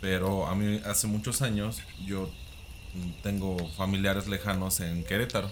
pero 0.00 0.46
a 0.46 0.54
mí 0.54 0.80
hace 0.86 1.08
muchos 1.08 1.42
años 1.42 1.80
yo 2.06 2.30
tengo 3.24 3.56
familiares 3.76 4.28
lejanos 4.28 4.78
en 4.78 5.02
Querétaro. 5.02 5.50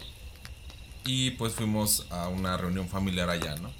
Y 1.04 1.32
pues 1.32 1.54
fuimos 1.54 2.06
a 2.10 2.28
una 2.28 2.56
reunión 2.56 2.88
familiar 2.88 3.28
allá, 3.28 3.56
¿no? 3.56 3.70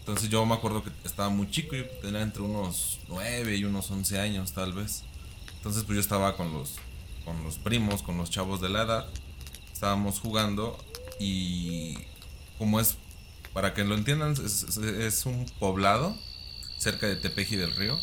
Entonces 0.00 0.30
yo 0.30 0.44
me 0.46 0.54
acuerdo 0.54 0.82
que 0.82 0.90
estaba 1.04 1.28
muy 1.28 1.50
chico, 1.50 1.76
yo 1.76 1.86
tenía 2.00 2.22
entre 2.22 2.42
unos 2.42 3.00
9 3.08 3.56
y 3.56 3.64
unos 3.64 3.90
11 3.90 4.18
años 4.18 4.52
tal 4.52 4.72
vez. 4.72 5.04
Entonces 5.56 5.84
pues 5.84 5.96
yo 5.96 6.00
estaba 6.00 6.36
con 6.36 6.52
los, 6.52 6.76
con 7.24 7.42
los 7.44 7.58
primos, 7.58 8.02
con 8.02 8.16
los 8.16 8.30
chavos 8.30 8.60
de 8.60 8.68
la 8.68 8.82
edad. 8.82 9.06
Estábamos 9.72 10.20
jugando 10.20 10.78
y 11.20 11.98
como 12.58 12.80
es 12.80 12.96
para 13.52 13.74
que 13.74 13.84
lo 13.84 13.94
entiendan, 13.94 14.32
es, 14.32 15.26
un 15.26 15.44
poblado 15.58 16.16
cerca 16.76 17.06
de 17.06 17.16
Tepeji 17.16 17.56
del 17.56 17.74
Río. 17.74 17.98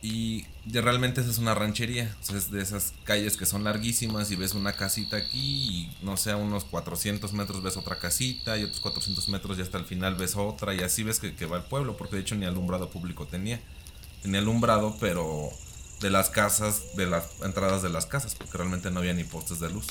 Y 0.00 0.46
realmente 0.64 1.20
esa 1.20 1.30
es 1.30 1.38
una 1.38 1.54
ranchería. 1.54 2.14
es 2.32 2.50
de 2.50 2.62
esas 2.62 2.94
calles 3.04 3.36
que 3.36 3.46
son 3.46 3.64
larguísimas 3.64 4.30
y 4.30 4.36
ves 4.36 4.54
una 4.54 4.72
casita 4.72 5.16
aquí 5.16 5.90
y 6.00 6.04
no 6.04 6.16
sé, 6.16 6.30
a 6.30 6.36
unos 6.36 6.64
400 6.64 7.32
metros 7.32 7.62
ves 7.62 7.76
otra 7.76 7.98
casita 7.98 8.56
y 8.56 8.64
otros 8.64 8.80
400 8.80 9.28
metros 9.28 9.58
y 9.58 9.62
hasta 9.62 9.78
el 9.78 9.84
final 9.84 10.14
ves 10.14 10.36
otra 10.36 10.74
y 10.74 10.80
así 10.80 11.02
ves 11.02 11.18
que, 11.18 11.34
que 11.34 11.46
va 11.46 11.56
el 11.56 11.64
pueblo 11.64 11.96
porque 11.96 12.16
de 12.16 12.22
hecho 12.22 12.36
ni 12.36 12.46
alumbrado 12.46 12.90
público 12.90 13.26
tenía. 13.26 13.60
Tenía 14.22 14.40
alumbrado 14.40 14.96
pero 15.00 15.50
de 16.00 16.10
las 16.10 16.30
casas, 16.30 16.96
de 16.96 17.06
las 17.06 17.30
entradas 17.42 17.82
de 17.82 17.88
las 17.88 18.06
casas 18.06 18.36
porque 18.36 18.56
realmente 18.56 18.92
no 18.92 19.00
había 19.00 19.14
ni 19.14 19.24
postes 19.24 19.58
de 19.58 19.70
luz 19.70 19.86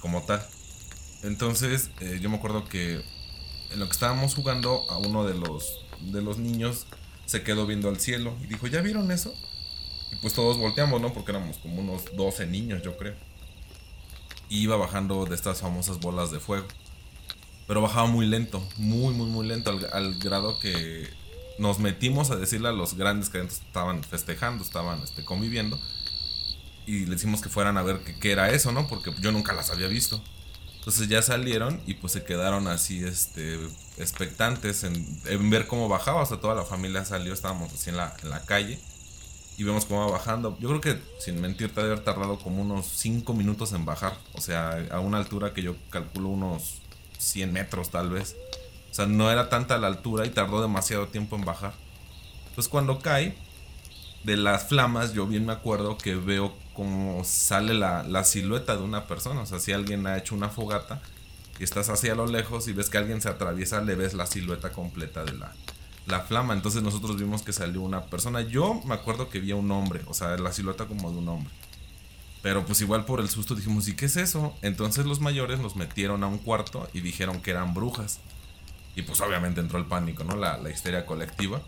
como 0.00 0.22
tal. 0.24 0.46
Entonces 1.22 1.90
eh, 2.00 2.18
yo 2.20 2.28
me 2.28 2.36
acuerdo 2.36 2.66
que 2.66 3.02
en 3.70 3.80
lo 3.80 3.86
que 3.86 3.92
estábamos 3.92 4.34
jugando, 4.34 4.84
a 4.90 4.98
uno 4.98 5.24
de 5.24 5.32
los, 5.32 5.86
de 6.00 6.20
los 6.20 6.36
niños 6.36 6.86
se 7.32 7.42
quedó 7.42 7.66
viendo 7.66 7.88
al 7.88 7.98
cielo 7.98 8.36
y 8.44 8.46
dijo, 8.46 8.66
¿ya 8.66 8.82
vieron 8.82 9.10
eso? 9.10 9.34
Y 10.12 10.16
pues 10.16 10.34
todos 10.34 10.58
volteamos, 10.58 11.00
¿no? 11.00 11.14
Porque 11.14 11.30
éramos 11.30 11.56
como 11.56 11.80
unos 11.80 12.04
12 12.14 12.46
niños, 12.46 12.82
yo 12.82 12.98
creo. 12.98 13.14
Y 14.50 14.60
iba 14.60 14.76
bajando 14.76 15.24
de 15.24 15.34
estas 15.34 15.62
famosas 15.62 15.98
bolas 15.98 16.30
de 16.30 16.40
fuego. 16.40 16.66
Pero 17.66 17.80
bajaba 17.80 18.06
muy 18.06 18.26
lento, 18.26 18.62
muy, 18.76 19.14
muy, 19.14 19.28
muy 19.28 19.46
lento, 19.46 19.70
al, 19.70 20.18
grado 20.18 20.58
que 20.58 21.08
nos 21.58 21.78
metimos 21.78 22.30
a 22.30 22.36
decirle 22.36 22.68
a 22.68 22.72
los 22.72 22.94
grandes 22.98 23.30
que 23.30 23.40
estaban 23.40 24.04
festejando, 24.04 24.62
estaban 24.62 25.02
este, 25.02 25.24
conviviendo. 25.24 25.80
Y 26.86 27.06
le 27.06 27.12
decimos 27.12 27.40
que 27.40 27.48
fueran 27.48 27.78
a 27.78 27.82
ver 27.82 28.00
qué 28.20 28.30
era 28.30 28.50
eso, 28.50 28.72
¿no? 28.72 28.88
Porque 28.88 29.10
yo 29.22 29.32
nunca 29.32 29.54
las 29.54 29.70
había 29.70 29.86
visto. 29.86 30.22
Entonces 30.82 31.06
ya 31.06 31.22
salieron 31.22 31.80
y 31.86 31.94
pues 31.94 32.12
se 32.12 32.24
quedaron 32.24 32.66
así, 32.66 33.04
este, 33.04 33.56
expectantes 33.98 34.82
en, 34.82 35.48
ver 35.48 35.68
cómo 35.68 35.88
bajaba. 35.88 36.22
O 36.22 36.26
sea, 36.26 36.40
toda 36.40 36.56
la 36.56 36.64
familia 36.64 37.04
salió, 37.04 37.32
estábamos 37.32 37.72
así 37.72 37.90
en 37.90 37.96
la, 37.96 38.42
calle 38.46 38.80
y 39.56 39.62
vemos 39.62 39.84
cómo 39.84 40.00
va 40.00 40.10
bajando. 40.10 40.58
Yo 40.58 40.68
creo 40.70 40.80
que, 40.80 41.00
sin 41.20 41.40
mentirte, 41.40 41.80
debe 41.80 41.92
haber 41.92 42.04
tardado 42.04 42.36
como 42.40 42.62
unos 42.62 42.84
5 42.96 43.32
minutos 43.32 43.72
en 43.74 43.84
bajar. 43.84 44.18
O 44.34 44.40
sea, 44.40 44.84
a 44.90 44.98
una 44.98 45.18
altura 45.18 45.54
que 45.54 45.62
yo 45.62 45.76
calculo 45.88 46.30
unos 46.30 46.82
100 47.16 47.52
metros 47.52 47.90
tal 47.90 48.10
vez. 48.10 48.34
O 48.90 48.94
sea, 48.94 49.06
no 49.06 49.30
era 49.30 49.48
tanta 49.48 49.78
la 49.78 49.86
altura 49.86 50.26
y 50.26 50.30
tardó 50.30 50.60
demasiado 50.60 51.06
tiempo 51.06 51.36
en 51.36 51.44
bajar. 51.44 51.74
Entonces 52.48 52.68
cuando 52.68 52.98
cae, 52.98 53.36
de 54.24 54.36
las 54.36 54.64
flamas, 54.64 55.12
yo 55.12 55.28
bien 55.28 55.46
me 55.46 55.52
acuerdo 55.52 55.96
que 55.96 56.16
veo 56.16 56.52
como 56.74 57.24
sale 57.24 57.74
la, 57.74 58.24
silueta 58.24 58.76
de 58.76 58.82
una 58.82 59.06
persona. 59.06 59.40
O 59.40 59.46
sea, 59.46 59.58
si 59.58 59.72
alguien 59.72 60.06
ha 60.06 60.18
hecho 60.18 60.34
una 60.34 60.48
fogata 60.48 61.00
y 61.58 61.64
estás 61.64 61.88
hacia 61.88 62.14
lo 62.14 62.26
lejos 62.26 62.68
y 62.68 62.72
ves 62.72 62.90
que 62.90 62.98
alguien 62.98 63.20
se 63.20 63.28
atraviesa, 63.28 63.80
le 63.80 63.94
ves 63.94 64.14
la 64.14 64.26
silueta 64.26 64.72
completa 64.72 65.24
de 65.24 65.32
la, 65.32 65.52
la 66.06 66.20
flama. 66.20 66.54
Entonces 66.54 66.82
nosotros 66.82 67.16
vimos 67.16 67.42
que 67.42 67.52
salió 67.52 67.82
una 67.82 68.06
persona. 68.06 68.40
Yo 68.42 68.80
me 68.84 68.94
acuerdo 68.94 69.28
que 69.28 69.40
vi 69.40 69.52
a 69.52 69.56
un 69.56 69.70
hombre, 69.70 70.00
o 70.06 70.14
sea, 70.14 70.36
la 70.36 70.52
silueta 70.52 70.86
como 70.86 71.10
de 71.10 71.18
un 71.18 71.28
hombre. 71.28 71.52
Pero 72.42 72.66
pues 72.66 72.80
igual 72.80 73.04
por 73.04 73.20
el 73.20 73.28
susto 73.28 73.54
dijimos, 73.54 73.86
¿y 73.86 73.94
qué 73.94 74.06
es 74.06 74.16
eso? 74.16 74.54
Entonces 74.62 75.06
los 75.06 75.20
mayores 75.20 75.60
nos 75.60 75.76
metieron 75.76 76.24
a 76.24 76.26
un 76.26 76.38
cuarto 76.38 76.88
y 76.92 77.00
dijeron 77.00 77.40
que 77.40 77.52
eran 77.52 77.72
brujas. 77.72 78.18
Y 78.96 79.02
pues 79.02 79.20
obviamente 79.20 79.60
entró 79.60 79.78
el 79.78 79.86
pánico, 79.86 80.24
¿no? 80.24 80.36
La, 80.36 80.58
la 80.58 80.70
histeria 80.70 81.06
colectiva. 81.06 81.62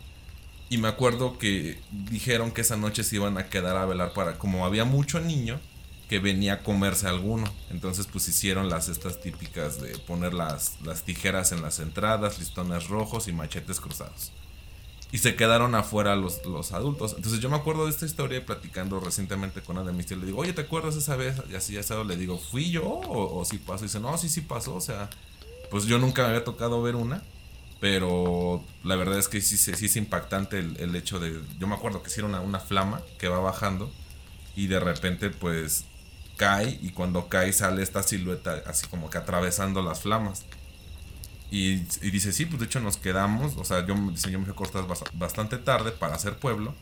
Y 0.71 0.79
me 0.79 0.89
acuerdo 0.89 1.39
que 1.39 1.79
dijeron 1.91 2.51
que 2.51 2.63
esa 2.63 2.77
noche 2.77 3.05
se 3.05 3.17
iban 3.17 3.39
a 3.39 3.49
quedar 3.49 3.77
a 3.77 3.85
velar 3.85 4.13
para, 4.13 4.39
como 4.39 4.65
había 4.65 4.85
mucho 4.85 5.21
niño, 5.21 5.61
que 6.09 6.19
venía 6.19 6.55
a 6.55 6.63
comerse 6.63 7.07
alguno. 7.07 7.53
Entonces 7.71 8.07
pues 8.07 8.29
hicieron 8.29 8.69
las 8.69 8.89
estas 8.89 9.21
típicas 9.21 9.81
de 9.81 9.97
poner 9.99 10.35
las, 10.35 10.81
las 10.83 11.03
tijeras 11.03 11.53
en 11.53 11.63
las 11.63 11.81
entradas, 11.81 12.39
listones 12.39 12.89
rojos 12.89 13.29
y 13.29 13.33
machetes 13.33 13.81
cruzados. 13.81 14.33
Y 15.13 15.19
se 15.19 15.37
quedaron 15.37 15.75
afuera 15.77 16.17
los, 16.17 16.45
los 16.45 16.73
adultos. 16.73 17.15
Entonces 17.17 17.41
yo 17.41 17.49
me 17.49 17.57
acuerdo 17.57 17.85
de 17.85 17.91
esta 17.91 18.05
historia 18.05 18.45
platicando 18.45 18.99
recientemente 18.99 19.61
con 19.63 19.79
una 19.79 19.87
de 19.87 19.93
mis 19.97 20.07
tías. 20.07 20.19
Le 20.19 20.27
digo, 20.27 20.41
oye, 20.41 20.53
¿te 20.53 20.63
acuerdas 20.63 20.97
esa 20.97 21.15
vez? 21.15 21.37
Y 21.49 21.55
así 21.55 21.75
ya 21.75 21.81
estaba, 21.81 22.03
le 22.03 22.17
digo, 22.17 22.37
¿fui 22.37 22.71
yo 22.71 22.85
o, 22.85 23.39
o 23.39 23.45
sí 23.45 23.59
pasó? 23.59 23.85
Dice, 23.85 24.01
no, 24.01 24.19
sí, 24.19 24.29
sí 24.29 24.41
pasó. 24.41 24.75
O 24.75 24.81
sea, 24.81 25.09
pues 25.71 25.85
yo 25.85 25.99
nunca 25.99 26.23
me 26.23 26.29
había 26.29 26.45
tocado 26.45 26.83
ver 26.83 26.97
una. 26.97 27.23
Pero 27.81 28.65
la 28.83 28.97
verdad 28.97 29.19
es 29.19 29.29
que 29.29 29.41
sí, 29.41 29.59
sí 29.59 29.87
es 29.87 29.97
impactante 29.97 30.59
el, 30.59 30.97
hecho 30.97 31.19
de... 31.19 31.41
Yo 31.59 31.67
me 31.67 31.75
acuerdo 31.75 32.03
que 32.03 32.11
hicieron 32.11 32.31
una, 32.31 32.41
una 32.41 32.61
flama 32.61 33.03
que 33.19 33.29
va 33.29 33.41
bajando 33.41 33.93
y 34.57 34.69
de 34.69 34.81
repente 34.81 35.31
pues 35.31 35.85
cae 36.37 36.79
y 36.81 36.91
cuando 36.91 37.29
cae 37.29 37.53
sale 37.53 37.83
esta 37.83 38.03
silueta 38.03 38.63
así 38.67 38.87
como 38.87 39.11
que 39.11 39.19
atravesando 39.19 39.83
las 39.83 40.01
flamas. 40.01 40.45
Y, 41.51 41.77
dice, 42.11 42.33
sí, 42.33 42.47
pues 42.47 42.59
de 42.59 42.67
hecho 42.67 42.81
nos 42.81 42.97
quedamos, 42.97 43.57
o 43.57 43.65
sea, 43.65 43.87
yo, 43.87 43.95
yo 43.95 44.39
me 44.39 44.45
fui 44.45 44.53
a 44.53 44.57
cortar 44.57 44.87
bastante 45.13 45.57
tarde 45.57 45.93
para 45.93 46.15
hacer 46.15 46.39
pueblo 46.39 46.75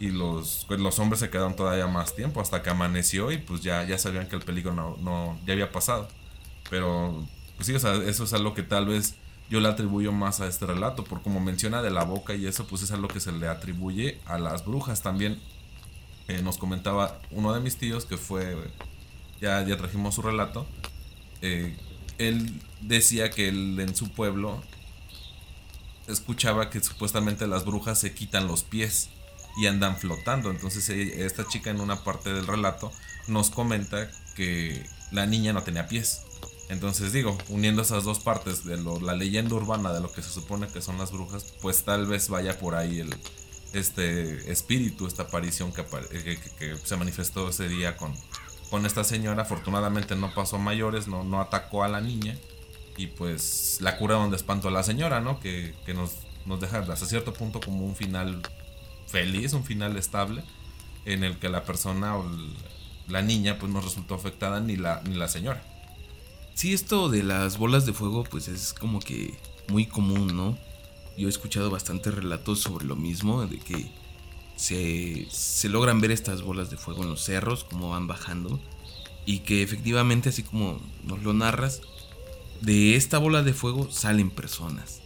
y 0.00 0.10
los, 0.10 0.66
pues, 0.68 0.80
los 0.80 0.98
hombres 0.98 1.20
se 1.20 1.30
quedaron 1.30 1.56
todavía 1.56 1.86
más 1.86 2.14
tiempo 2.14 2.40
hasta 2.40 2.62
que 2.62 2.68
amaneció 2.68 3.32
y 3.32 3.38
pues 3.38 3.62
ya, 3.62 3.84
ya 3.84 3.96
sabían 3.96 4.28
que 4.28 4.36
el 4.36 4.42
peligro 4.42 4.74
no, 4.74 4.98
no, 5.00 5.38
ya 5.46 5.54
había 5.54 5.72
pasado. 5.72 6.08
Pero, 6.68 7.26
pues 7.56 7.66
sí, 7.66 7.74
o 7.74 7.80
sea, 7.80 7.94
eso 7.94 8.24
es 8.24 8.32
algo 8.34 8.52
que 8.52 8.62
tal 8.62 8.86
vez 8.86 9.14
yo 9.50 9.60
le 9.60 9.68
atribuyo 9.68 10.12
más 10.12 10.40
a 10.40 10.46
este 10.46 10.66
relato, 10.66 11.04
por 11.04 11.22
como 11.22 11.40
menciona 11.40 11.82
de 11.82 11.90
la 11.90 12.04
boca 12.04 12.34
y 12.34 12.46
eso, 12.46 12.66
pues 12.66 12.82
es 12.82 12.90
algo 12.90 13.08
que 13.08 13.20
se 13.20 13.32
le 13.32 13.48
atribuye 13.48 14.20
a 14.26 14.38
las 14.38 14.64
brujas. 14.64 15.02
También 15.02 15.40
eh, 16.28 16.42
nos 16.42 16.58
comentaba 16.58 17.18
uno 17.30 17.54
de 17.54 17.60
mis 17.60 17.76
tíos 17.76 18.04
que 18.04 18.18
fue, 18.18 18.56
ya, 19.40 19.64
ya 19.66 19.76
trajimos 19.76 20.14
su 20.14 20.22
relato, 20.22 20.66
eh, 21.40 21.76
él 22.18 22.60
decía 22.80 23.30
que 23.30 23.48
él 23.48 23.78
en 23.80 23.94
su 23.94 24.10
pueblo 24.10 24.62
escuchaba 26.08 26.68
que 26.68 26.80
supuestamente 26.80 27.46
las 27.46 27.64
brujas 27.64 27.98
se 27.98 28.12
quitan 28.12 28.46
los 28.46 28.64
pies 28.64 29.08
y 29.56 29.66
andan 29.66 29.96
flotando. 29.96 30.50
Entonces 30.50 30.88
esta 30.88 31.46
chica 31.46 31.70
en 31.70 31.80
una 31.80 32.02
parte 32.02 32.32
del 32.32 32.46
relato 32.46 32.92
nos 33.28 33.50
comenta 33.50 34.10
que 34.34 34.84
la 35.10 35.26
niña 35.26 35.52
no 35.52 35.62
tenía 35.62 35.86
pies 35.86 36.22
entonces 36.68 37.12
digo, 37.12 37.36
uniendo 37.48 37.82
esas 37.82 38.04
dos 38.04 38.18
partes 38.18 38.64
de 38.64 38.76
la 39.00 39.14
leyenda 39.14 39.54
urbana 39.54 39.92
de 39.92 40.00
lo 40.00 40.12
que 40.12 40.22
se 40.22 40.30
supone 40.30 40.68
que 40.68 40.82
son 40.82 40.98
las 40.98 41.12
brujas, 41.12 41.54
pues 41.62 41.84
tal 41.84 42.06
vez 42.06 42.28
vaya 42.28 42.58
por 42.58 42.74
ahí 42.74 43.00
el 43.00 43.14
este 43.72 44.50
espíritu, 44.50 45.06
esta 45.06 45.24
aparición 45.24 45.72
que, 45.72 45.84
que, 46.58 46.76
se 46.76 46.96
manifestó 46.96 47.48
ese 47.48 47.68
día 47.68 47.96
con, 47.96 48.14
con 48.70 48.86
esta 48.86 49.04
señora. 49.04 49.42
Afortunadamente 49.42 50.16
no 50.16 50.34
pasó 50.34 50.58
mayores, 50.58 51.08
no, 51.08 51.24
no 51.24 51.40
atacó 51.40 51.84
a 51.84 51.88
la 51.88 52.00
niña 52.00 52.36
y 52.96 53.08
pues 53.08 53.78
la 53.80 53.96
curaron 53.96 54.30
de 54.30 54.36
espanto 54.36 54.68
a 54.68 54.70
la 54.70 54.82
señora, 54.82 55.20
¿no? 55.20 55.38
Que, 55.40 55.74
nos, 55.94 56.16
nos 56.46 56.60
deja 56.60 56.78
hasta 56.78 57.06
cierto 57.06 57.32
punto 57.32 57.60
como 57.60 57.84
un 57.84 57.94
final 57.94 58.42
feliz, 59.06 59.52
un 59.52 59.64
final 59.64 59.96
estable, 59.96 60.42
en 61.04 61.24
el 61.24 61.38
que 61.38 61.48
la 61.48 61.64
persona 61.64 62.16
o 62.16 62.26
la 63.06 63.22
niña 63.22 63.58
pues 63.58 63.72
no 63.72 63.80
resultó 63.80 64.14
afectada 64.14 64.60
ni 64.60 64.76
la, 64.76 65.02
ni 65.04 65.14
la 65.14 65.28
señora. 65.28 65.62
Sí, 66.58 66.74
esto 66.74 67.08
de 67.08 67.22
las 67.22 67.56
bolas 67.56 67.86
de 67.86 67.92
fuego 67.92 68.24
pues 68.24 68.48
es 68.48 68.72
como 68.74 68.98
que 68.98 69.32
muy 69.68 69.86
común, 69.86 70.36
¿no? 70.36 70.58
Yo 71.16 71.28
he 71.28 71.30
escuchado 71.30 71.70
bastantes 71.70 72.12
relatos 72.12 72.58
sobre 72.58 72.84
lo 72.84 72.96
mismo, 72.96 73.46
de 73.46 73.60
que 73.60 73.92
se, 74.56 75.28
se 75.30 75.68
logran 75.68 76.00
ver 76.00 76.10
estas 76.10 76.42
bolas 76.42 76.68
de 76.68 76.76
fuego 76.76 77.04
en 77.04 77.10
los 77.10 77.22
cerros, 77.22 77.62
como 77.62 77.90
van 77.90 78.08
bajando. 78.08 78.58
y 79.24 79.40
que 79.40 79.62
efectivamente, 79.62 80.30
así 80.30 80.42
como 80.42 80.80
nos 81.04 81.22
lo 81.22 81.32
narras, 81.32 81.80
de 82.60 82.96
esta 82.96 83.18
bola 83.18 83.44
de 83.44 83.52
fuego 83.52 83.88
salen 83.92 84.28
personas. 84.28 85.00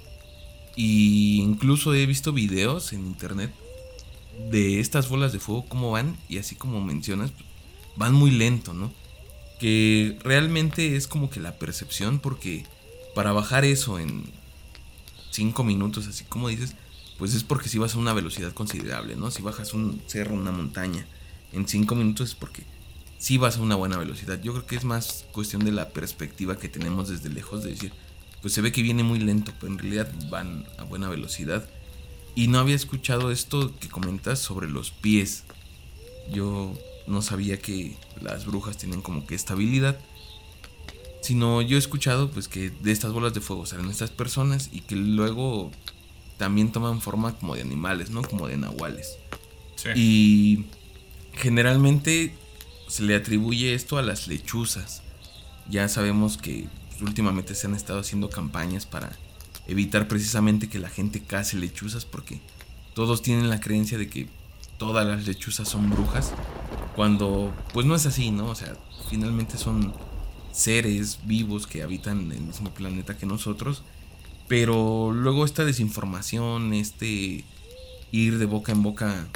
Y 0.74 1.42
incluso 1.42 1.92
he 1.92 2.06
visto 2.06 2.32
videos 2.32 2.94
en 2.94 3.06
internet 3.06 3.52
de 4.50 4.80
estas 4.80 5.10
bolas 5.10 5.34
de 5.34 5.38
fuego, 5.38 5.66
cómo 5.68 5.90
van, 5.90 6.16
y 6.30 6.38
así 6.38 6.54
como 6.54 6.80
mencionas, 6.80 7.30
van 7.96 8.14
muy 8.14 8.30
lento, 8.30 8.72
¿no? 8.72 8.90
Que 9.62 10.18
realmente 10.24 10.96
es 10.96 11.06
como 11.06 11.30
que 11.30 11.38
la 11.38 11.56
percepción, 11.56 12.18
porque 12.18 12.64
para 13.14 13.30
bajar 13.30 13.64
eso 13.64 14.00
en 14.00 14.24
5 15.30 15.62
minutos, 15.62 16.08
así 16.08 16.24
como 16.24 16.48
dices, 16.48 16.74
pues 17.16 17.32
es 17.32 17.44
porque 17.44 17.68
si 17.68 17.78
vas 17.78 17.94
a 17.94 17.98
una 17.98 18.12
velocidad 18.12 18.52
considerable, 18.54 19.14
¿no? 19.14 19.30
Si 19.30 19.40
bajas 19.40 19.72
un 19.72 20.02
cerro, 20.08 20.34
una 20.34 20.50
montaña, 20.50 21.06
en 21.52 21.68
5 21.68 21.94
minutos 21.94 22.30
es 22.30 22.34
porque 22.34 22.64
si 23.18 23.38
vas 23.38 23.56
a 23.56 23.62
una 23.62 23.76
buena 23.76 23.98
velocidad. 23.98 24.42
Yo 24.42 24.52
creo 24.52 24.66
que 24.66 24.74
es 24.74 24.82
más 24.82 25.26
cuestión 25.30 25.64
de 25.64 25.70
la 25.70 25.90
perspectiva 25.90 26.58
que 26.58 26.68
tenemos 26.68 27.08
desde 27.08 27.28
lejos 27.28 27.62
de 27.62 27.70
decir, 27.70 27.92
pues 28.40 28.52
se 28.54 28.62
ve 28.62 28.72
que 28.72 28.82
viene 28.82 29.04
muy 29.04 29.20
lento, 29.20 29.52
pero 29.60 29.72
en 29.72 29.78
realidad 29.78 30.12
van 30.28 30.66
a 30.76 30.82
buena 30.82 31.08
velocidad. 31.08 31.70
Y 32.34 32.48
no 32.48 32.58
había 32.58 32.74
escuchado 32.74 33.30
esto 33.30 33.78
que 33.78 33.88
comentas 33.88 34.40
sobre 34.40 34.68
los 34.68 34.90
pies. 34.90 35.44
Yo 36.32 36.74
no 37.06 37.22
sabía 37.22 37.58
que 37.58 37.96
las 38.20 38.46
brujas 38.46 38.76
tienen 38.76 39.02
como 39.02 39.26
que 39.26 39.34
estabilidad. 39.34 39.98
Sino 41.20 41.62
yo 41.62 41.76
he 41.76 41.78
escuchado 41.78 42.30
pues 42.30 42.48
que 42.48 42.70
de 42.70 42.90
estas 42.90 43.12
bolas 43.12 43.32
de 43.32 43.40
fuego 43.40 43.64
salen 43.64 43.90
estas 43.90 44.10
personas 44.10 44.70
y 44.72 44.80
que 44.80 44.96
luego 44.96 45.70
también 46.36 46.72
toman 46.72 47.00
forma 47.00 47.34
como 47.38 47.54
de 47.54 47.62
animales, 47.62 48.10
¿no? 48.10 48.22
Como 48.22 48.48
de 48.48 48.56
nahuales. 48.56 49.18
Y 49.94 50.64
generalmente 51.34 52.34
se 52.88 53.02
le 53.02 53.14
atribuye 53.14 53.74
esto 53.74 53.98
a 53.98 54.02
las 54.02 54.26
lechuzas. 54.26 55.02
Ya 55.68 55.88
sabemos 55.88 56.36
que 56.38 56.68
últimamente 57.00 57.54
se 57.54 57.66
han 57.66 57.74
estado 57.74 58.00
haciendo 58.00 58.28
campañas 58.28 58.86
para 58.86 59.16
evitar 59.66 60.08
precisamente 60.08 60.68
que 60.68 60.78
la 60.78 60.88
gente 60.88 61.22
case 61.22 61.56
lechuzas 61.56 62.04
porque 62.04 62.40
todos 62.94 63.22
tienen 63.22 63.48
la 63.48 63.60
creencia 63.60 63.96
de 63.96 64.08
que 64.08 64.28
todas 64.78 65.06
las 65.06 65.26
lechuzas 65.26 65.68
son 65.68 65.90
brujas 65.90 66.32
cuando 66.94 67.52
pues 67.72 67.86
no 67.86 67.94
es 67.94 68.06
así, 68.06 68.30
¿no? 68.30 68.46
O 68.46 68.54
sea, 68.54 68.76
finalmente 69.08 69.58
son 69.58 69.92
seres 70.52 71.20
vivos 71.24 71.66
que 71.66 71.82
habitan 71.82 72.30
el 72.32 72.40
mismo 72.40 72.70
planeta 72.70 73.16
que 73.16 73.26
nosotros, 73.26 73.82
pero 74.48 75.12
luego 75.12 75.44
esta 75.44 75.64
desinformación, 75.64 76.74
este 76.74 77.44
ir 78.10 78.38
de 78.38 78.46
boca 78.46 78.72
en 78.72 78.82
boca 78.82 79.28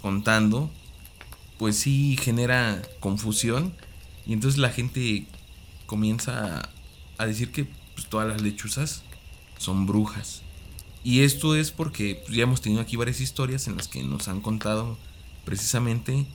contando, 0.00 0.70
pues 1.58 1.76
sí 1.76 2.16
genera 2.20 2.80
confusión 3.00 3.74
y 4.26 4.32
entonces 4.32 4.58
la 4.58 4.70
gente 4.70 5.26
comienza 5.86 6.70
a, 7.18 7.26
decir 7.26 7.50
que 7.50 7.66
pues, 7.94 8.06
todas 8.08 8.28
las 8.28 8.42
lechuzas 8.42 9.02
son 9.58 9.86
brujas. 9.86 10.42
Y 11.02 11.20
esto 11.20 11.54
es 11.54 11.70
porque 11.70 12.20
pues, 12.24 12.36
ya 12.36 12.42
hemos 12.42 12.60
tenido 12.60 12.82
aquí 12.82 12.96
varias 12.96 13.20
historias 13.20 13.68
en 13.68 13.76
las 13.76 13.88
que 13.88 14.02
nos 14.02 14.28
han 14.28 14.40
contado 14.40 14.98
precisamente 15.44 16.26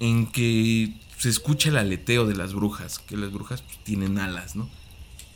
en 0.00 0.26
que 0.26 0.94
se 1.18 1.28
escucha 1.28 1.68
el 1.68 1.76
aleteo 1.76 2.26
de 2.26 2.34
las 2.34 2.54
brujas, 2.54 2.98
que 2.98 3.16
las 3.16 3.30
brujas 3.30 3.62
pues, 3.62 3.78
tienen 3.84 4.18
alas, 4.18 4.56
¿no? 4.56 4.68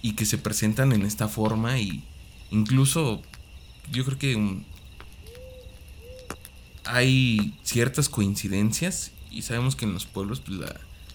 Y 0.02 0.14
que 0.14 0.24
se 0.24 0.38
presentan 0.38 0.92
en 0.92 1.02
esta 1.02 1.28
forma 1.28 1.78
y 1.78 2.02
incluso 2.50 3.22
yo 3.92 4.04
creo 4.04 4.18
que 4.18 4.62
hay 6.84 7.54
ciertas 7.62 8.08
coincidencias 8.08 9.12
y 9.30 9.42
sabemos 9.42 9.76
que 9.76 9.84
en 9.84 9.92
los 9.92 10.06
pueblos 10.06 10.40
pues, 10.40 10.58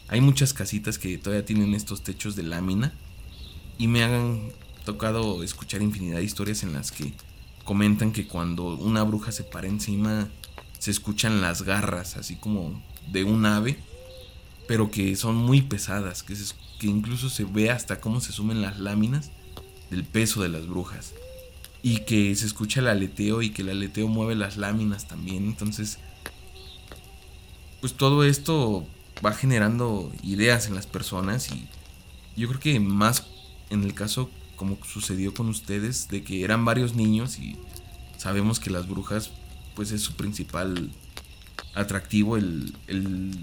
hay 0.08 0.22
muchas 0.22 0.54
casitas 0.54 1.00
que 1.00 1.18
todavía 1.18 1.46
tienen 1.46 1.74
estos 1.74 2.04
techos 2.04 2.36
de 2.36 2.44
lámina 2.44 2.94
y 3.78 3.88
me 3.88 4.04
han 4.04 4.52
tocado 4.86 5.44
escuchar 5.44 5.82
infinidad 5.82 6.18
de 6.18 6.24
historias 6.24 6.64
en 6.64 6.74
las 6.74 6.92
que 6.92 7.14
comentan 7.64 8.12
que 8.12 8.28
cuando 8.28 8.76
una 8.76 9.04
bruja 9.04 9.32
se 9.32 9.44
para 9.44 9.68
encima 9.68 10.28
se 10.78 10.92
escuchan 10.92 11.42
las 11.42 11.64
garras 11.64 12.18
así 12.18 12.36
como 12.36 12.82
de 13.12 13.24
un 13.24 13.46
ave 13.46 13.78
pero 14.70 14.92
que 14.92 15.16
son 15.16 15.36
muy 15.36 15.64
pesadas 15.64 16.22
que, 16.22 16.36
que 16.80 16.86
incluso 16.86 17.30
se 17.32 17.44
ve 17.44 17.72
hasta 17.72 18.00
cómo 18.00 18.22
se 18.22 18.32
sumen 18.32 18.62
las 18.62 18.80
láminas 18.80 19.32
del 19.90 20.04
peso 20.04 20.44
de 20.44 20.50
las 20.50 20.68
brujas 20.68 21.16
y 21.82 22.02
que 22.02 22.36
se 22.36 22.46
escucha 22.46 22.80
el 22.82 22.88
aleteo 22.88 23.42
y 23.42 23.50
que 23.50 23.64
el 23.64 23.70
aleteo 23.70 24.08
mueve 24.08 24.36
las 24.36 24.58
láminas 24.58 25.08
también. 25.08 25.46
Entonces, 25.46 25.98
pues 27.82 27.94
todo 27.94 28.24
esto 28.24 28.86
va 29.26 29.34
generando 29.34 30.12
ideas 30.22 30.68
en 30.68 30.76
las 30.76 30.86
personas 30.86 31.52
y 31.52 31.68
yo 32.38 32.48
creo 32.48 32.60
que 32.60 32.80
más 32.80 33.26
en 33.70 33.84
el 33.84 33.94
caso 33.94 34.30
como 34.56 34.78
sucedió 34.86 35.34
con 35.34 35.50
ustedes 35.50 36.10
de 36.10 36.24
que 36.24 36.44
eran 36.44 36.64
varios 36.64 36.94
niños 36.94 37.40
y 37.40 37.58
sabemos 38.18 38.60
que 38.60 38.70
las 38.70 38.88
brujas 38.88 39.32
pues 39.76 39.92
es 39.92 40.02
su 40.02 40.14
principal 40.14 40.92
atractivo 41.74 42.38
el, 42.38 42.74
el 42.88 43.38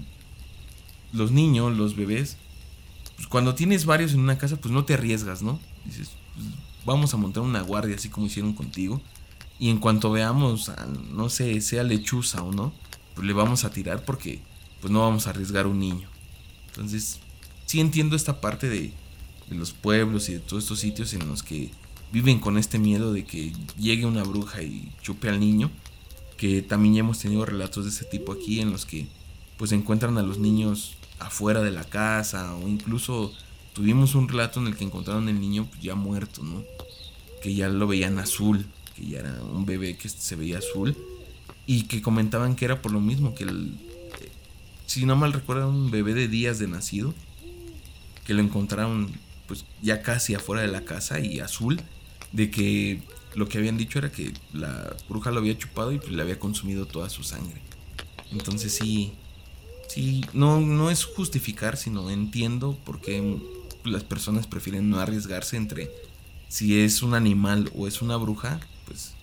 los 1.13 1.31
niños, 1.31 1.77
los 1.77 1.95
bebés. 1.95 2.37
Pues 3.15 3.27
cuando 3.27 3.55
tienes 3.55 3.85
varios 3.85 4.13
en 4.13 4.19
una 4.19 4.37
casa 4.37 4.57
pues 4.57 4.73
no 4.73 4.85
te 4.85 4.93
arriesgas, 4.93 5.41
¿no? 5.41 5.59
Dices, 5.85 6.11
pues, 6.35 6.47
vamos 6.85 7.13
a 7.13 7.17
montar 7.17 7.43
una 7.43 7.61
guardia 7.61 7.95
así 7.95 8.09
como 8.09 8.27
hicieron 8.27 8.53
contigo. 8.53 9.01
Y 9.59 9.69
en 9.69 9.79
cuanto 9.79 10.11
veamos, 10.11 10.71
no 11.11 11.29
sé, 11.29 11.59
sea 11.61 11.83
lechuza 11.83 12.43
o 12.43 12.51
no, 12.51 12.73
pues 13.15 13.25
le 13.25 13.33
vamos 13.33 13.63
a 13.63 13.71
tirar 13.71 14.05
porque 14.05 14.39
pues 14.81 14.93
no 14.93 15.01
vamos 15.01 15.25
a 15.25 15.31
arriesgar 15.31 15.65
un 15.65 15.79
niño. 15.79 16.07
Entonces, 16.67 17.19
sí 17.65 17.79
entiendo 17.79 18.15
esta 18.15 18.39
parte 18.39 18.69
de, 18.69 18.93
de 19.49 19.55
los 19.55 19.73
pueblos 19.73 20.29
y 20.29 20.33
de 20.33 20.39
todos 20.39 20.63
estos 20.63 20.79
sitios 20.79 21.13
en 21.13 21.27
los 21.27 21.41
que 21.41 21.71
viven 22.11 22.39
con 22.39 22.57
este 22.57 22.77
miedo 22.79 23.11
de 23.11 23.25
que 23.25 23.51
llegue 23.77 24.05
una 24.05 24.23
bruja 24.23 24.61
y 24.61 24.91
chupe 25.01 25.29
al 25.29 25.39
niño. 25.39 25.71
Que 26.37 26.61
también 26.61 26.95
ya 26.95 26.99
hemos 26.99 27.19
tenido 27.19 27.45
relatos 27.45 27.85
de 27.85 27.91
ese 27.91 28.05
tipo 28.05 28.31
aquí 28.31 28.59
en 28.61 28.71
los 28.71 28.85
que 28.85 29.07
pues 29.57 29.71
encuentran 29.71 30.17
a 30.17 30.21
los 30.23 30.37
niños 30.37 30.97
afuera 31.19 31.61
de 31.61 31.71
la 31.71 31.83
casa 31.83 32.55
o 32.55 32.67
incluso 32.67 33.33
tuvimos 33.73 34.15
un 34.15 34.27
relato 34.27 34.59
en 34.59 34.67
el 34.67 34.75
que 34.75 34.83
encontraron 34.83 35.29
el 35.29 35.39
niño 35.39 35.67
ya 35.81 35.95
muerto, 35.95 36.43
¿no? 36.43 36.63
Que 37.41 37.55
ya 37.55 37.69
lo 37.69 37.87
veían 37.87 38.19
azul, 38.19 38.65
que 38.95 39.05
ya 39.07 39.19
era 39.19 39.41
un 39.43 39.65
bebé 39.65 39.97
que 39.97 40.09
se 40.09 40.35
veía 40.35 40.59
azul 40.59 40.95
y 41.65 41.83
que 41.83 42.01
comentaban 42.01 42.55
que 42.55 42.65
era 42.65 42.81
por 42.81 42.91
lo 42.91 42.99
mismo 42.99 43.35
que 43.35 43.43
el 43.43 43.75
si 44.85 45.05
no 45.05 45.15
mal 45.15 45.33
recuerdo 45.33 45.69
un 45.69 45.91
bebé 45.91 46.13
de 46.13 46.27
días 46.27 46.59
de 46.59 46.67
nacido 46.67 47.13
que 48.25 48.33
lo 48.33 48.41
encontraron 48.41 49.11
pues 49.47 49.65
ya 49.81 50.01
casi 50.01 50.33
afuera 50.33 50.61
de 50.61 50.69
la 50.69 50.81
casa 50.81 51.19
y 51.19 51.39
azul 51.39 51.81
de 52.31 52.49
que 52.49 53.01
lo 53.35 53.47
que 53.47 53.57
habían 53.57 53.77
dicho 53.77 53.99
era 53.99 54.11
que 54.11 54.33
la 54.53 54.95
bruja 55.09 55.31
lo 55.31 55.39
había 55.39 55.57
chupado 55.57 55.91
y 55.91 55.99
pues 55.99 56.11
le 56.11 56.21
había 56.21 56.39
consumido 56.39 56.85
toda 56.85 57.09
su 57.09 57.23
sangre. 57.23 57.61
Entonces 58.31 58.73
sí, 58.73 59.13
sí, 59.87 60.25
no, 60.33 60.59
no 60.59 60.89
es 60.89 61.05
justificar, 61.05 61.77
sino 61.77 62.09
entiendo 62.09 62.77
por 62.85 62.99
qué 62.99 63.37
las 63.83 64.03
personas 64.03 64.47
prefieren 64.47 64.89
no 64.89 64.99
arriesgarse 64.99 65.57
entre 65.57 65.91
si 66.49 66.79
es 66.81 67.01
un 67.01 67.13
animal 67.13 67.71
o 67.75 67.87
es 67.87 68.01
una 68.01 68.17
bruja, 68.17 68.59
pues 68.85 69.13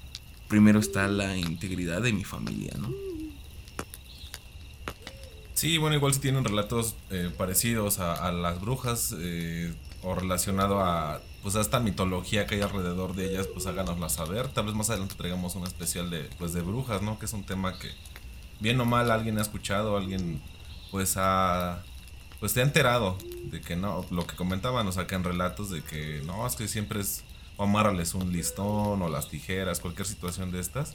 primero 0.49 0.79
está 0.79 1.09
la 1.09 1.37
integridad 1.37 2.03
de 2.03 2.13
mi 2.13 2.25
familia, 2.25 2.73
¿no? 2.79 2.93
Sí, 5.55 5.79
bueno, 5.79 5.97
igual 5.97 6.13
si 6.13 6.21
tienen 6.21 6.45
relatos 6.45 6.97
eh, 7.11 7.31
parecidos 7.37 7.99
a, 7.99 8.31
las 8.33 8.61
brujas 8.61 9.15
eh, 9.19 9.73
o 10.03 10.15
relacionado 10.15 10.81
a 10.81 11.23
pues 11.45 11.57
a 11.57 11.61
esta 11.61 11.79
mitología 11.79 12.47
que 12.47 12.57
hay 12.57 12.63
alrededor 12.63 13.15
de 13.15 13.27
ellas, 13.27 13.47
pues 13.47 13.67
háganosla 13.67 14.09
saber. 14.09 14.49
Tal 14.49 14.65
vez 14.65 14.75
más 14.75 14.89
adelante 14.89 15.15
traigamos 15.15 15.55
un 15.55 15.65
especial 15.65 16.09
de 16.09 16.29
pues 16.39 16.55
de 16.55 16.63
brujas, 16.63 17.03
¿no? 17.03 17.19
Que 17.19 17.27
es 17.27 17.33
un 17.35 17.45
tema 17.45 17.79
que 17.79 17.91
bien 18.61 18.81
o 18.81 18.87
mal 18.87 19.11
alguien 19.11 19.39
ha 19.39 19.43
escuchado, 19.43 19.99
alguien 19.99 20.41
pues 20.91 21.15
ha 21.19 21.83
pues 22.41 22.55
te 22.55 22.61
ha 22.61 22.65
enterado 22.65 23.19
de 23.45 23.61
que 23.61 23.77
no, 23.77 24.07
lo 24.11 24.27
que 24.27 24.37
comentaban, 24.37 24.87
o 24.87 24.93
sea, 24.93 25.07
que 25.07 25.15
en 25.15 25.25
relatos 25.25 25.69
de 25.69 25.83
que 25.83 26.23
no, 26.25 26.47
es 26.47 26.57
que 26.57 26.67
siempre 26.67 27.01
es 27.01 27.25
o 27.57 27.65
amárrales 27.65 28.15
un 28.15 28.33
listón 28.33 29.03
o 29.03 29.09
las 29.09 29.29
tijeras, 29.29 29.81
cualquier 29.81 30.07
situación 30.07 30.51
de 30.51 30.61
estas. 30.61 30.95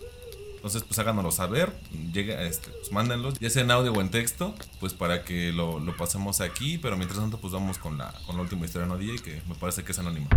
Entonces, 0.59 0.83
pues 0.83 0.99
háganoslo 0.99 1.31
saber, 1.31 1.73
llega, 2.11 2.41
este, 2.41 2.69
pues 2.69 2.91
mándenlos, 2.91 3.39
ya 3.39 3.49
sea 3.49 3.63
en 3.63 3.71
audio 3.71 3.93
o 3.93 4.01
en 4.01 4.11
texto, 4.11 4.53
pues 4.81 4.93
para 4.93 5.23
que 5.23 5.53
lo, 5.53 5.79
pasemos 5.95 6.41
aquí, 6.41 6.77
pero 6.77 6.97
mientras 6.97 7.17
tanto, 7.17 7.39
pues 7.39 7.53
vamos 7.53 7.77
con 7.77 7.97
la, 7.97 8.13
con 8.25 8.35
la 8.35 8.41
última 8.41 8.65
historia 8.65 8.85
no 8.85 8.97
DJ, 8.97 9.19
que 9.19 9.41
me 9.47 9.55
parece 9.55 9.85
que 9.85 9.93
es 9.93 9.99
anónima. 9.99 10.27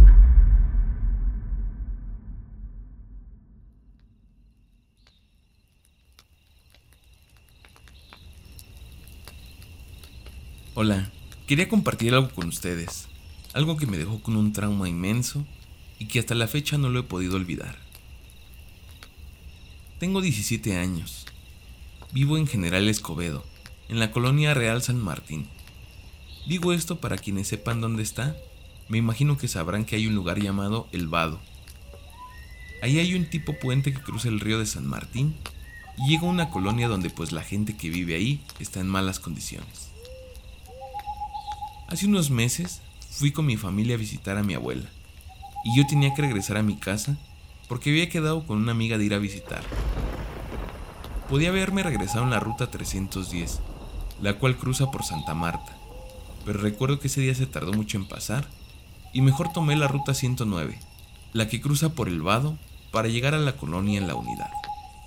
Hola, 10.75 11.11
quería 11.49 11.69
compartir 11.69 12.15
algo 12.15 12.31
con 12.31 12.47
ustedes, 12.47 13.09
algo 13.55 13.77
que 13.77 13.87
me 13.89 13.99
dejó 13.99 14.23
con 14.23 14.37
un 14.37 14.53
trauma 14.53 14.89
inmenso 14.89 15.45
y 15.99 16.07
que 16.07 16.21
hasta 16.21 16.37
la 16.37 16.47
fecha 16.47 16.79
no 16.79 16.91
lo 16.91 17.01
he 17.01 17.03
podido 17.03 17.35
olvidar. 17.35 17.77
Tengo 20.03 20.21
17 20.21 20.79
años. 20.79 21.27
Vivo 22.11 22.37
en 22.37 22.49
General 22.49 22.89
Escobedo, 22.89 23.45
en 23.89 24.01
la 24.01 24.11
colonia 24.11 24.53
Real 24.53 24.83
San 24.83 25.01
Martín. 25.01 25.47
Digo 26.45 26.73
esto 26.73 26.99
para 26.99 27.17
quienes 27.17 27.47
sepan 27.47 27.81
dónde 27.81 28.03
está, 28.03 28.37
me 28.89 28.99
imagino 28.99 29.39
que 29.39 29.47
sabrán 29.47 29.85
que 29.85 29.95
hay 29.95 30.09
un 30.09 30.17
lugar 30.17 30.41
llamado 30.41 30.89
El 30.91 31.07
Vado. 31.07 31.39
Ahí 32.83 32.99
hay 32.99 33.15
un 33.15 33.31
tipo 33.31 33.57
puente 33.61 33.93
que 33.93 34.03
cruza 34.03 34.27
el 34.27 34.41
río 34.41 34.59
de 34.59 34.67
San 34.67 34.89
Martín 34.89 35.37
y 35.97 36.09
llega 36.09 36.27
a 36.27 36.31
una 36.31 36.51
colonia 36.51 36.89
donde 36.89 37.09
pues 37.09 37.31
la 37.31 37.45
gente 37.45 37.77
que 37.77 37.89
vive 37.89 38.17
ahí 38.17 38.41
está 38.59 38.81
en 38.81 38.89
malas 38.89 39.21
condiciones. 39.21 39.93
Hace 41.87 42.07
unos 42.07 42.29
meses 42.29 42.81
fui 43.09 43.31
con 43.31 43.47
mi 43.47 43.57
familia 43.57 43.95
a 43.95 43.99
visitar 43.99 44.37
a 44.37 44.43
mi 44.43 44.55
abuela 44.55 44.91
y 45.65 45.77
yo 45.77 45.87
tenía 45.87 46.13
que 46.13 46.23
regresar 46.23 46.57
a 46.57 46.65
mi 46.65 46.75
casa 46.75 47.17
porque 47.69 47.91
había 47.91 48.09
quedado 48.09 48.47
con 48.47 48.59
una 48.59 48.73
amiga 48.73 48.99
de 48.99 49.05
ir 49.05 49.15
a 49.15 49.19
visitar. 49.19 49.63
Podía 51.29 51.49
haberme 51.49 51.83
regresado 51.83 52.25
en 52.25 52.31
la 52.31 52.41
ruta 52.41 52.71
310, 52.71 53.61
la 54.21 54.35
cual 54.35 54.57
cruza 54.57 54.91
por 54.91 55.05
Santa 55.05 55.35
Marta, 55.35 55.77
pero 56.45 56.61
recuerdo 56.61 56.99
que 56.99 57.09
ese 57.09 57.21
día 57.21 57.35
se 57.35 57.47
tardó 57.47 57.73
mucho 57.73 57.97
en 57.97 58.07
pasar 58.07 58.47
y 59.13 59.21
mejor 59.21 59.53
tomé 59.53 59.77
la 59.77 59.89
ruta 59.89 60.15
109, 60.15 60.79
la 61.33 61.49
que 61.49 61.61
cruza 61.61 61.95
por 61.95 62.09
el 62.09 62.23
Vado 62.23 62.59
para 62.91 63.09
llegar 63.09 63.35
a 63.35 63.39
la 63.39 63.57
colonia 63.57 63.99
en 63.99 64.07
la 64.07 64.15
unidad. 64.15 64.51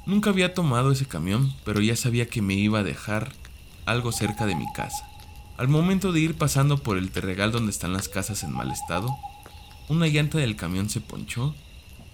Nunca 0.05 0.29
había 0.29 0.53
tomado 0.53 0.91
ese 0.91 1.05
camión, 1.05 1.53
pero 1.63 1.81
ya 1.81 1.95
sabía 1.95 2.27
que 2.27 2.41
me 2.41 2.53
iba 2.53 2.79
a 2.79 2.83
dejar 2.83 3.31
algo 3.85 4.11
cerca 4.11 4.45
de 4.45 4.55
mi 4.55 4.71
casa. 4.73 5.07
Al 5.57 5.67
momento 5.67 6.11
de 6.11 6.19
ir 6.19 6.35
pasando 6.35 6.77
por 6.77 6.97
el 6.97 7.11
terregal 7.11 7.51
donde 7.51 7.71
están 7.71 7.93
las 7.93 8.09
casas 8.09 8.43
en 8.43 8.51
mal 8.51 8.71
estado, 8.71 9.15
una 9.87 10.07
llanta 10.07 10.37
del 10.37 10.55
camión 10.55 10.89
se 10.89 11.01
ponchó 11.01 11.55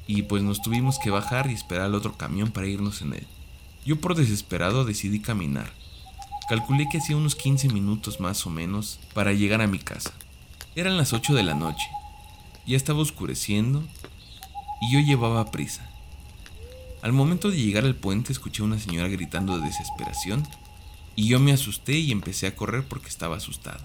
y 0.07 0.23
pues 0.23 0.43
nos 0.43 0.61
tuvimos 0.61 0.99
que 0.99 1.09
bajar 1.09 1.49
y 1.49 1.53
esperar 1.53 1.85
al 1.85 1.95
otro 1.95 2.17
camión 2.17 2.51
para 2.51 2.67
irnos 2.67 3.01
en 3.01 3.13
él. 3.13 3.27
Yo 3.85 3.99
por 3.99 4.15
desesperado 4.15 4.85
decidí 4.85 5.19
caminar. 5.19 5.71
Calculé 6.49 6.87
que 6.91 6.97
hacía 6.97 7.15
unos 7.15 7.35
15 7.35 7.69
minutos 7.69 8.19
más 8.19 8.45
o 8.45 8.49
menos 8.49 8.99
para 9.13 9.33
llegar 9.33 9.61
a 9.61 9.67
mi 9.67 9.79
casa. 9.79 10.11
Eran 10.75 10.97
las 10.97 11.13
8 11.13 11.33
de 11.33 11.43
la 11.43 11.53
noche. 11.53 11.87
Ya 12.65 12.77
estaba 12.77 12.99
oscureciendo 12.99 13.83
y 14.81 14.93
yo 14.93 14.99
llevaba 14.99 15.49
prisa. 15.51 15.89
Al 17.01 17.13
momento 17.13 17.49
de 17.49 17.57
llegar 17.57 17.85
al 17.85 17.95
puente 17.95 18.31
escuché 18.31 18.61
a 18.61 18.65
una 18.65 18.79
señora 18.79 19.07
gritando 19.07 19.57
de 19.57 19.65
desesperación 19.65 20.47
y 21.15 21.27
yo 21.27 21.39
me 21.39 21.51
asusté 21.51 21.93
y 21.93 22.11
empecé 22.11 22.47
a 22.47 22.55
correr 22.55 22.85
porque 22.87 23.09
estaba 23.09 23.37
asustado. 23.37 23.83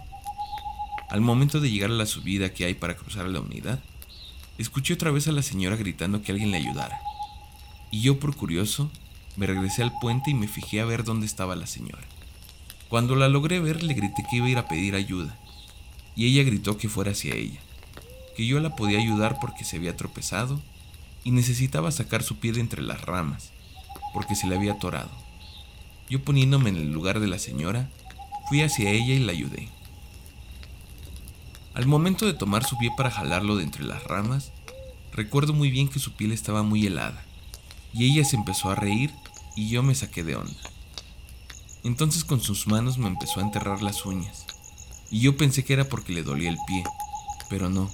Al 1.09 1.21
momento 1.21 1.61
de 1.61 1.71
llegar 1.71 1.91
a 1.91 1.95
la 1.95 2.07
subida 2.07 2.53
que 2.53 2.65
hay 2.65 2.75
para 2.75 2.97
cruzar 2.97 3.27
la 3.27 3.41
unidad, 3.41 3.79
escuché 4.59 4.95
otra 4.95 5.11
vez 5.11 5.29
a 5.29 5.33
la 5.33 5.43
señora 5.43 5.77
gritando 5.77 6.23
que 6.23 6.33
alguien 6.33 6.51
le 6.51 6.59
ayudara. 6.59 7.01
Y 7.91 8.01
yo 8.01 8.19
por 8.19 8.35
curioso 8.37 8.91
me 9.37 9.47
regresé 9.47 9.83
al 9.83 9.99
puente 9.99 10.31
y 10.31 10.35
me 10.35 10.49
fijé 10.49 10.81
a 10.81 10.85
ver 10.85 11.05
dónde 11.05 11.27
estaba 11.27 11.57
la 11.57 11.67
señora. 11.67 12.03
Cuando 12.89 13.17
la 13.17 13.29
logré 13.29 13.61
ver 13.61 13.83
le 13.83 13.95
grité 13.95 14.25
que 14.29 14.37
iba 14.37 14.47
a 14.47 14.51
ir 14.51 14.59
a 14.59 14.69
pedir 14.69 14.95
ayuda, 14.95 15.37
y 16.15 16.27
ella 16.27 16.45
gritó 16.45 16.79
que 16.79 16.89
fuera 16.89 17.13
hacia 17.13 17.35
ella, 17.35 17.61
que 18.37 18.47
yo 18.47 18.61
la 18.61 18.77
podía 18.77 18.99
ayudar 18.99 19.39
porque 19.41 19.65
se 19.65 19.77
había 19.77 19.97
tropezado 19.97 20.61
y 21.25 21.31
necesitaba 21.33 21.91
sacar 21.91 22.23
su 22.23 22.39
pie 22.39 22.53
de 22.53 22.61
entre 22.61 22.83
las 22.83 23.03
ramas, 23.03 23.53
porque 24.15 24.35
se 24.35 24.47
le 24.47 24.57
había 24.57 24.75
atorado. 24.75 25.11
Yo 26.09 26.23
poniéndome 26.23 26.71
en 26.71 26.77
el 26.77 26.93
lugar 26.93 27.21
de 27.21 27.27
la 27.27 27.39
señora, 27.39 27.91
fui 28.49 28.63
hacia 28.63 28.91
ella 28.91 29.15
y 29.15 29.19
la 29.19 29.33
ayudé. 29.33 29.69
Al 31.77 31.85
momento 31.85 32.25
de 32.25 32.33
tomar 32.33 32.65
su 32.65 32.79
pie 32.79 32.91
para 32.97 33.11
jalarlo 33.11 33.57
de 33.57 33.63
entre 33.63 33.85
las 33.85 34.03
ramas, 34.05 34.51
recuerdo 35.13 35.53
muy 35.53 35.71
bien 35.71 35.91
que 35.91 35.99
su 35.99 36.15
piel 36.15 36.33
estaba 36.33 36.63
muy 36.63 36.87
helada, 36.87 37.23
y 37.93 38.11
ella 38.11 38.25
se 38.25 38.37
empezó 38.37 38.71
a 38.71 38.75
reír 38.75 39.13
y 39.57 39.69
yo 39.69 39.83
me 39.83 39.95
saqué 39.95 40.25
de 40.25 40.37
onda. 40.37 40.57
Entonces 41.85 42.25
con 42.25 42.41
sus 42.41 42.67
manos 42.67 42.97
me 42.97 43.09
empezó 43.09 43.41
a 43.41 43.43
enterrar 43.43 43.83
las 43.83 44.07
uñas, 44.07 44.47
y 45.11 45.21
yo 45.21 45.37
pensé 45.37 45.67
que 45.67 45.75
era 45.75 45.87
porque 45.87 46.15
le 46.15 46.23
dolía 46.23 46.49
el 46.49 46.57
pie, 46.67 46.83
pero 47.51 47.69
no. 47.69 47.91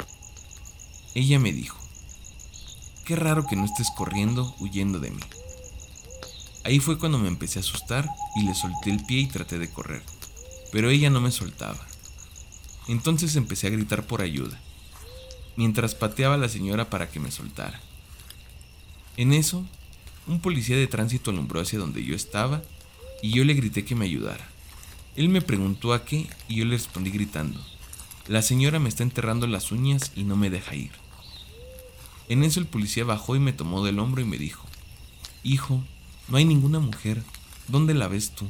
Ella 1.16 1.40
me 1.40 1.52
dijo, 1.52 1.76
qué 3.04 3.16
raro 3.16 3.48
que 3.48 3.56
no 3.56 3.64
estés 3.64 3.90
corriendo 3.90 4.54
huyendo 4.60 5.00
de 5.00 5.10
mí. 5.10 5.22
Ahí 6.62 6.78
fue 6.78 7.00
cuando 7.00 7.18
me 7.18 7.26
empecé 7.26 7.58
a 7.58 7.62
asustar 7.62 8.08
y 8.36 8.42
le 8.42 8.54
solté 8.54 8.90
el 8.90 9.04
pie 9.04 9.18
y 9.18 9.26
traté 9.26 9.58
de 9.58 9.72
correr, 9.72 10.04
pero 10.70 10.88
ella 10.88 11.10
no 11.10 11.20
me 11.20 11.32
soltaba. 11.32 11.84
Entonces 12.88 13.36
empecé 13.36 13.66
a 13.66 13.70
gritar 13.70 14.06
por 14.06 14.22
ayuda, 14.22 14.60
mientras 15.56 15.94
pateaba 15.94 16.34
a 16.34 16.38
la 16.38 16.48
señora 16.48 16.90
para 16.90 17.10
que 17.10 17.20
me 17.20 17.30
soltara. 17.30 17.80
En 19.16 19.32
eso, 19.32 19.64
un 20.26 20.40
policía 20.40 20.76
de 20.76 20.86
tránsito 20.86 21.30
alumbró 21.30 21.60
hacia 21.60 21.78
donde 21.78 22.04
yo 22.04 22.14
estaba 22.14 22.62
y 23.22 23.30
yo 23.30 23.44
le 23.44 23.54
grité 23.54 23.84
que 23.84 23.94
me 23.94 24.04
ayudara. 24.04 24.46
Él 25.16 25.28
me 25.28 25.42
preguntó 25.42 25.92
a 25.92 26.04
qué 26.04 26.28
y 26.48 26.56
yo 26.56 26.64
le 26.64 26.76
respondí 26.76 27.10
gritando, 27.10 27.60
la 28.28 28.40
señora 28.40 28.78
me 28.78 28.88
está 28.88 29.02
enterrando 29.02 29.46
las 29.46 29.72
uñas 29.72 30.12
y 30.14 30.24
no 30.24 30.36
me 30.36 30.48
deja 30.48 30.74
ir. 30.74 30.92
En 32.28 32.44
eso 32.44 32.60
el 32.60 32.66
policía 32.66 33.04
bajó 33.04 33.36
y 33.36 33.40
me 33.40 33.52
tomó 33.52 33.84
del 33.84 33.98
hombro 33.98 34.22
y 34.22 34.24
me 34.24 34.38
dijo, 34.38 34.66
Hijo, 35.44 35.82
no 36.28 36.36
hay 36.36 36.44
ninguna 36.44 36.78
mujer, 36.78 37.22
¿dónde 37.68 37.94
la 37.94 38.08
ves 38.08 38.30
tú? 38.30 38.46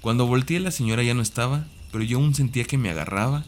Cuando 0.00 0.26
volteé 0.26 0.60
la 0.60 0.70
señora 0.70 1.02
ya 1.02 1.14
no 1.14 1.22
estaba, 1.22 1.66
pero 1.94 2.04
yo 2.04 2.18
aún 2.18 2.34
sentía 2.34 2.64
que 2.64 2.76
me 2.76 2.90
agarraba 2.90 3.44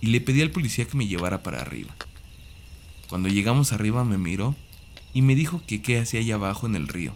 y 0.00 0.06
le 0.06 0.20
pedí 0.20 0.40
al 0.40 0.52
policía 0.52 0.84
que 0.84 0.96
me 0.96 1.08
llevara 1.08 1.42
para 1.42 1.60
arriba. 1.60 1.92
Cuando 3.08 3.28
llegamos 3.28 3.72
arriba 3.72 4.04
me 4.04 4.18
miró 4.18 4.54
y 5.12 5.22
me 5.22 5.34
dijo 5.34 5.60
que 5.66 5.82
qué 5.82 5.98
hacía 5.98 6.20
allá 6.20 6.36
abajo 6.36 6.68
en 6.68 6.76
el 6.76 6.86
río. 6.86 7.12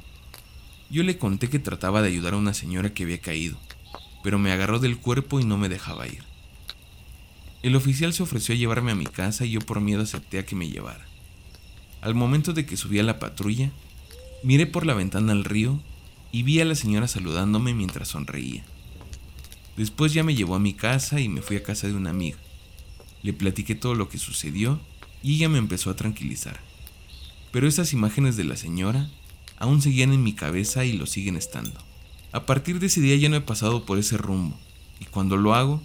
Yo 0.90 1.04
le 1.04 1.18
conté 1.18 1.48
que 1.48 1.60
trataba 1.60 2.02
de 2.02 2.08
ayudar 2.08 2.34
a 2.34 2.38
una 2.38 2.52
señora 2.52 2.92
que 2.92 3.04
había 3.04 3.20
caído, 3.20 3.56
pero 4.24 4.40
me 4.40 4.50
agarró 4.50 4.80
del 4.80 4.98
cuerpo 4.98 5.38
y 5.38 5.44
no 5.44 5.56
me 5.56 5.68
dejaba 5.68 6.08
ir. 6.08 6.24
El 7.62 7.76
oficial 7.76 8.12
se 8.12 8.24
ofreció 8.24 8.52
a 8.56 8.58
llevarme 8.58 8.90
a 8.90 8.96
mi 8.96 9.06
casa 9.06 9.44
y 9.44 9.52
yo 9.52 9.60
por 9.60 9.80
miedo 9.80 10.02
acepté 10.02 10.40
a 10.40 10.46
que 10.46 10.56
me 10.56 10.68
llevara. 10.68 11.06
Al 12.00 12.16
momento 12.16 12.54
de 12.54 12.66
que 12.66 12.76
subí 12.76 12.98
a 12.98 13.04
la 13.04 13.20
patrulla, 13.20 13.70
miré 14.42 14.66
por 14.66 14.84
la 14.84 14.94
ventana 14.94 15.30
al 15.30 15.44
río 15.44 15.78
y 16.32 16.42
vi 16.42 16.60
a 16.60 16.64
la 16.64 16.74
señora 16.74 17.06
saludándome 17.06 17.72
mientras 17.72 18.08
sonreía. 18.08 18.64
Después 19.76 20.12
ya 20.12 20.22
me 20.22 20.34
llevó 20.34 20.54
a 20.54 20.60
mi 20.60 20.74
casa 20.74 21.20
y 21.20 21.28
me 21.28 21.42
fui 21.42 21.56
a 21.56 21.62
casa 21.62 21.86
de 21.86 21.94
una 21.94 22.10
amiga. 22.10 22.38
Le 23.22 23.32
platiqué 23.32 23.74
todo 23.74 23.94
lo 23.94 24.08
que 24.08 24.18
sucedió 24.18 24.80
y 25.22 25.36
ella 25.36 25.48
me 25.48 25.58
empezó 25.58 25.90
a 25.90 25.96
tranquilizar. 25.96 26.60
Pero 27.52 27.68
esas 27.68 27.92
imágenes 27.92 28.36
de 28.36 28.44
la 28.44 28.56
señora 28.56 29.08
aún 29.58 29.80
seguían 29.80 30.12
en 30.12 30.22
mi 30.22 30.32
cabeza 30.32 30.84
y 30.84 30.92
lo 30.92 31.06
siguen 31.06 31.36
estando. 31.36 31.80
A 32.32 32.46
partir 32.46 32.80
de 32.80 32.86
ese 32.86 33.00
día 33.00 33.16
ya 33.16 33.28
no 33.28 33.36
he 33.36 33.40
pasado 33.42 33.86
por 33.86 33.98
ese 33.98 34.16
rumbo, 34.16 34.58
y 35.00 35.04
cuando 35.04 35.36
lo 35.36 35.54
hago, 35.54 35.82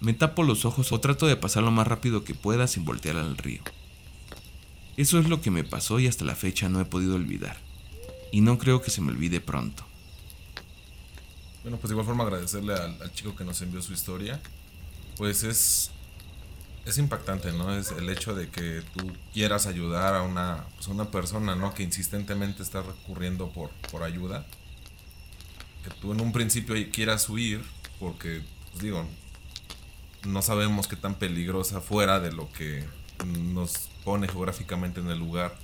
me 0.00 0.14
tapo 0.14 0.44
los 0.44 0.64
ojos 0.64 0.92
o 0.92 1.00
trato 1.00 1.26
de 1.26 1.36
pasar 1.36 1.62
lo 1.62 1.70
más 1.70 1.86
rápido 1.86 2.24
que 2.24 2.34
pueda 2.34 2.66
sin 2.66 2.84
voltear 2.84 3.16
al 3.16 3.36
río. 3.36 3.62
Eso 4.96 5.18
es 5.18 5.28
lo 5.28 5.40
que 5.40 5.50
me 5.50 5.64
pasó 5.64 6.00
y 6.00 6.06
hasta 6.06 6.24
la 6.24 6.34
fecha 6.34 6.68
no 6.68 6.80
he 6.80 6.84
podido 6.84 7.16
olvidar, 7.16 7.58
y 8.30 8.40
no 8.40 8.58
creo 8.58 8.80
que 8.80 8.90
se 8.90 9.00
me 9.00 9.10
olvide 9.10 9.40
pronto. 9.40 9.84
Bueno, 11.62 11.76
pues 11.78 11.90
de 11.90 11.94
igual 11.94 12.06
forma 12.06 12.24
agradecerle 12.24 12.74
al, 12.74 13.12
chico 13.12 13.36
que 13.36 13.44
nos 13.44 13.60
envió 13.62 13.80
su 13.82 13.92
historia. 13.92 14.40
Pues 15.16 15.44
es 15.44 15.90
es 16.84 16.98
impactante, 16.98 17.52
¿no? 17.52 17.72
Es 17.74 17.92
el 17.92 18.08
hecho 18.10 18.34
de 18.34 18.48
que 18.48 18.82
tú 18.96 19.12
quieras 19.32 19.66
ayudar 19.66 20.14
a 20.14 20.22
una, 20.22 20.64
pues 20.74 20.88
una 20.88 21.10
persona, 21.10 21.54
¿no? 21.54 21.72
Que 21.74 21.84
insistentemente 21.84 22.62
está 22.62 22.82
recurriendo 22.82 23.50
por, 23.50 23.70
por 23.90 24.02
ayuda. 24.02 24.44
Que 25.84 25.90
tú 26.00 26.12
en 26.12 26.20
un 26.20 26.32
principio 26.32 26.74
quieras 26.90 27.28
huir 27.28 27.62
porque, 28.00 28.42
pues 28.72 28.82
digo, 28.82 29.06
no 30.24 30.42
sabemos 30.42 30.88
qué 30.88 30.96
tan 30.96 31.14
peligrosa 31.14 31.80
fuera 31.80 32.18
de 32.20 32.32
lo 32.32 32.50
que 32.52 32.84
nos 33.24 33.88
pone 34.04 34.28
geográficamente 34.28 35.00
en 35.00 35.08
el 35.08 35.18
lugar, 35.18 35.54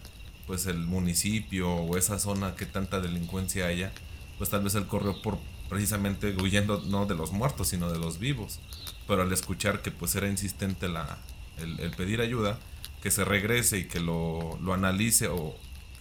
pues 0.46 0.66
el 0.66 0.78
municipio 0.78 1.72
o 1.72 1.96
esa 1.96 2.18
zona 2.18 2.54
que 2.54 2.66
tanta 2.66 3.00
delincuencia 3.00 3.66
haya, 3.66 3.92
pues 4.38 4.50
tal 4.50 4.62
vez 4.62 4.74
él 4.76 4.86
corrió 4.86 5.20
por 5.20 5.38
precisamente 5.68 6.34
huyendo 6.40 6.82
no 6.86 7.06
de 7.06 7.14
los 7.14 7.32
muertos, 7.32 7.68
sino 7.68 7.90
de 7.90 7.98
los 7.98 8.18
vivos 8.18 8.60
pero 9.08 9.22
al 9.22 9.32
escuchar 9.32 9.80
que 9.80 9.90
pues 9.90 10.14
era 10.14 10.28
insistente 10.28 10.86
la, 10.86 11.18
el, 11.56 11.90
pedir 11.92 12.20
ayuda, 12.20 12.58
que 13.02 13.10
se 13.10 13.24
regrese 13.24 13.78
y 13.78 13.84
que 13.84 14.00
lo, 14.00 14.58
analice 14.72 15.28
o, 15.28 15.56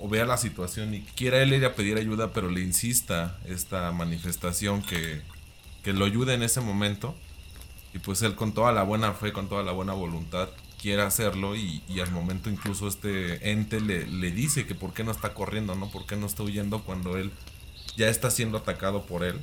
vea 0.10 0.26
la 0.26 0.38
situación 0.38 0.94
y 0.94 1.02
quiera 1.02 1.42
él 1.42 1.54
ir 1.54 1.66
a 1.66 1.74
pedir 1.74 1.98
ayuda, 1.98 2.34
pero 2.34 2.52
le 2.52 2.62
insista 2.62 3.40
esta 3.46 3.92
manifestación 3.94 4.84
que, 4.84 5.22
lo 5.86 6.04
ayude 6.04 6.34
en 6.34 6.44
ese 6.44 6.60
momento. 6.60 7.16
Y 7.94 8.00
pues 8.00 8.22
él 8.22 8.36
con 8.36 8.54
toda 8.54 8.74
la 8.74 8.84
buena 8.84 9.14
fe, 9.14 9.32
con 9.32 9.48
toda 9.48 9.64
la 9.64 9.72
buena 9.72 9.94
voluntad, 9.94 10.50
quiere 10.82 11.02
hacerlo 11.02 11.56
y, 11.56 11.82
al 12.02 12.12
momento 12.12 12.50
incluso 12.50 12.90
este 12.90 13.52
ente 13.52 13.80
le, 13.80 14.06
le, 14.06 14.32
dice 14.32 14.68
que 14.68 14.76
por 14.76 14.94
qué 14.94 15.06
no 15.06 15.12
está 15.12 15.34
corriendo, 15.34 15.76
¿no? 15.76 15.90
¿Por 15.90 16.06
qué 16.06 16.18
no 16.18 16.26
está 16.26 16.44
huyendo 16.44 16.84
cuando 16.84 17.16
él 17.16 17.32
ya 17.98 18.08
está 18.08 18.32
siendo 18.32 18.60
atacado 18.60 19.06
por 19.06 19.26
él? 19.26 19.42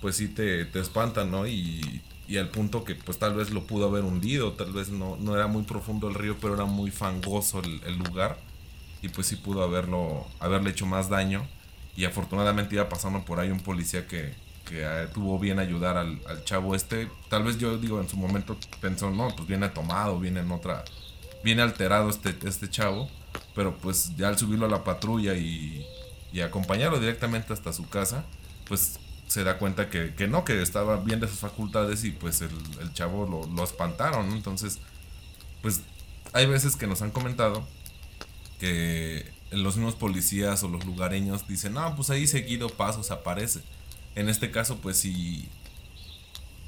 Pues 0.00 0.16
sí 0.16 0.28
te, 0.28 0.64
te 0.66 0.78
espanta, 0.78 1.24
¿no? 1.24 1.46
Y 1.46 2.02
y 2.26 2.38
al 2.38 2.48
punto 2.48 2.84
que 2.84 2.94
pues 2.94 3.18
tal 3.18 3.34
vez 3.34 3.50
lo 3.50 3.64
pudo 3.64 3.88
haber 3.88 4.04
hundido, 4.04 4.52
tal 4.52 4.72
vez 4.72 4.88
no, 4.88 5.16
no 5.16 5.34
era 5.34 5.46
muy 5.46 5.62
profundo 5.64 6.08
el 6.08 6.14
río, 6.14 6.36
pero 6.40 6.54
era 6.54 6.64
muy 6.64 6.90
fangoso 6.90 7.60
el, 7.60 7.98
lugar 7.98 8.38
y 9.02 9.08
pues 9.08 9.26
sí 9.26 9.36
pudo 9.36 9.62
haberlo, 9.62 10.26
haberle 10.40 10.70
hecho 10.70 10.86
más 10.86 11.08
daño 11.08 11.46
y 11.96 12.04
afortunadamente 12.04 12.74
iba 12.76 12.88
pasando 12.88 13.24
por 13.24 13.40
ahí 13.40 13.50
un 13.50 13.60
policía 13.60 14.06
que, 14.06 14.32
que 14.64 14.82
eh, 14.82 15.08
tuvo 15.12 15.38
bien 15.38 15.58
ayudar 15.58 15.96
al, 15.98 16.18
chavo 16.44 16.74
este. 16.74 17.08
Tal 17.28 17.44
vez 17.44 17.58
yo 17.58 17.76
digo 17.76 18.00
en 18.00 18.08
su 18.08 18.16
momento 18.16 18.56
pensó, 18.80 19.10
no, 19.10 19.28
pues 19.36 19.46
viene 19.46 19.68
tomado, 19.68 20.18
viene 20.18 20.40
en 20.40 20.50
otra, 20.50 20.84
viene 21.44 21.62
alterado 21.62 22.08
este, 22.08 22.34
este 22.46 22.68
chavo. 22.70 23.08
Pero 23.54 23.76
pues 23.76 24.16
ya 24.16 24.28
al 24.28 24.38
subirlo 24.38 24.66
a 24.66 24.68
la 24.68 24.82
patrulla 24.82 25.34
y, 25.34 25.84
y 26.34 26.40
acompañarlo 26.40 26.98
directamente 26.98 27.52
hasta 27.52 27.72
su 27.72 27.88
casa, 27.88 28.24
pues 28.66 28.98
se 29.28 29.44
da 29.44 29.56
cuenta 29.56 29.88
que, 29.88 30.14
que, 30.16 30.26
no, 30.26 30.44
que 30.44 30.60
estaba 30.60 30.96
bien 30.96 31.20
de 31.20 31.28
sus 31.28 31.38
facultades 31.38 32.02
y 32.02 32.10
pues 32.10 32.42
el, 32.42 32.92
chavo 32.92 33.24
lo, 33.24 33.46
lo 33.46 33.62
espantaron, 33.62 34.32
Entonces, 34.32 34.80
pues 35.62 35.82
hay 36.32 36.46
veces 36.46 36.74
que 36.74 36.88
nos 36.88 37.02
han 37.02 37.12
comentado 37.12 37.64
que 38.58 39.32
los 39.52 39.76
mismos 39.76 39.94
policías 39.94 40.64
o 40.64 40.68
los 40.68 40.84
lugareños 40.84 41.46
dicen, 41.46 41.74
no, 41.74 41.94
pues 41.94 42.10
ahí 42.10 42.26
seguido 42.26 42.68
pasos 42.68 43.12
aparece. 43.12 43.60
En 44.16 44.28
este 44.28 44.50
caso, 44.50 44.78
pues 44.78 44.96
si, 44.96 45.48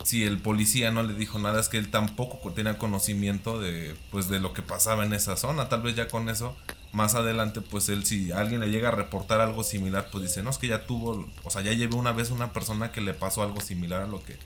si 0.05 0.22
el 0.22 0.38
policía 0.38 0.92
no 0.92 1.02
le 1.02 1.14
dijo 1.14 1.40
nada, 1.40 1.61
es 1.61 1.68
que 1.68 1.79
él 1.79 1.90
tampoco 1.90 2.52
tenía 2.52 2.79
conocimiento 2.79 3.59
de, 3.59 3.96
pues, 4.12 4.29
de 4.29 4.38
lo 4.38 4.52
que 4.52 4.62
pasaba 4.62 5.05
en 5.05 5.12
esa 5.12 5.37
zona. 5.37 5.68
Tal 5.68 5.83
vez 5.83 5.96
ya 5.96 6.07
con 6.07 6.29
eso, 6.29 6.57
más 6.96 7.14
adelante, 7.14 7.61
pues 7.61 7.90
él, 7.90 8.06
si 8.06 8.32
alguien 8.32 8.61
le 8.61 8.70
llega 8.70 8.88
a 8.88 8.92
reportar 8.92 9.42
algo 9.42 9.62
similar, 9.62 10.09
pues 10.11 10.24
dice, 10.24 10.42
no, 10.42 10.48
es 10.48 10.56
que 10.56 10.66
ya 10.66 10.87
tuvo, 10.87 11.28
o 11.44 11.50
sea, 11.50 11.61
ya 11.61 11.74
llevé 11.74 11.94
una 11.94 12.12
vez 12.12 12.30
una 12.30 12.54
persona 12.54 12.90
que 12.90 13.02
le 13.02 13.12
pasó 13.12 13.42
algo 13.42 13.61
similar 13.61 14.00
a 14.00 14.06
lo 14.06 14.22
que 14.22 14.38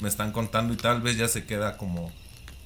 me 0.00 0.08
están 0.10 0.30
contando 0.30 0.74
y 0.74 0.76
tal 0.76 1.00
vez 1.00 1.16
ya 1.16 1.26
se 1.26 1.46
queda 1.46 1.78
como 1.78 2.12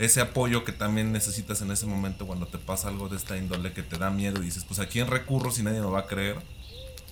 ese 0.00 0.20
apoyo 0.20 0.64
que 0.64 0.72
también 0.72 1.12
necesitas 1.12 1.62
en 1.62 1.70
ese 1.70 1.86
momento 1.86 2.26
cuando 2.26 2.48
te 2.48 2.58
pasa 2.58 2.88
algo 2.88 3.08
de 3.08 3.18
esta 3.18 3.36
índole 3.36 3.72
que 3.72 3.84
te 3.84 3.98
da 3.98 4.10
miedo 4.10 4.42
y 4.42 4.46
dices, 4.46 4.64
pues 4.64 4.80
a 4.80 4.88
quién 4.88 5.06
recurro 5.06 5.52
si 5.52 5.62
nadie 5.62 5.80
me 5.80 5.86
va 5.86 6.00
a 6.00 6.06
creer. 6.06 6.36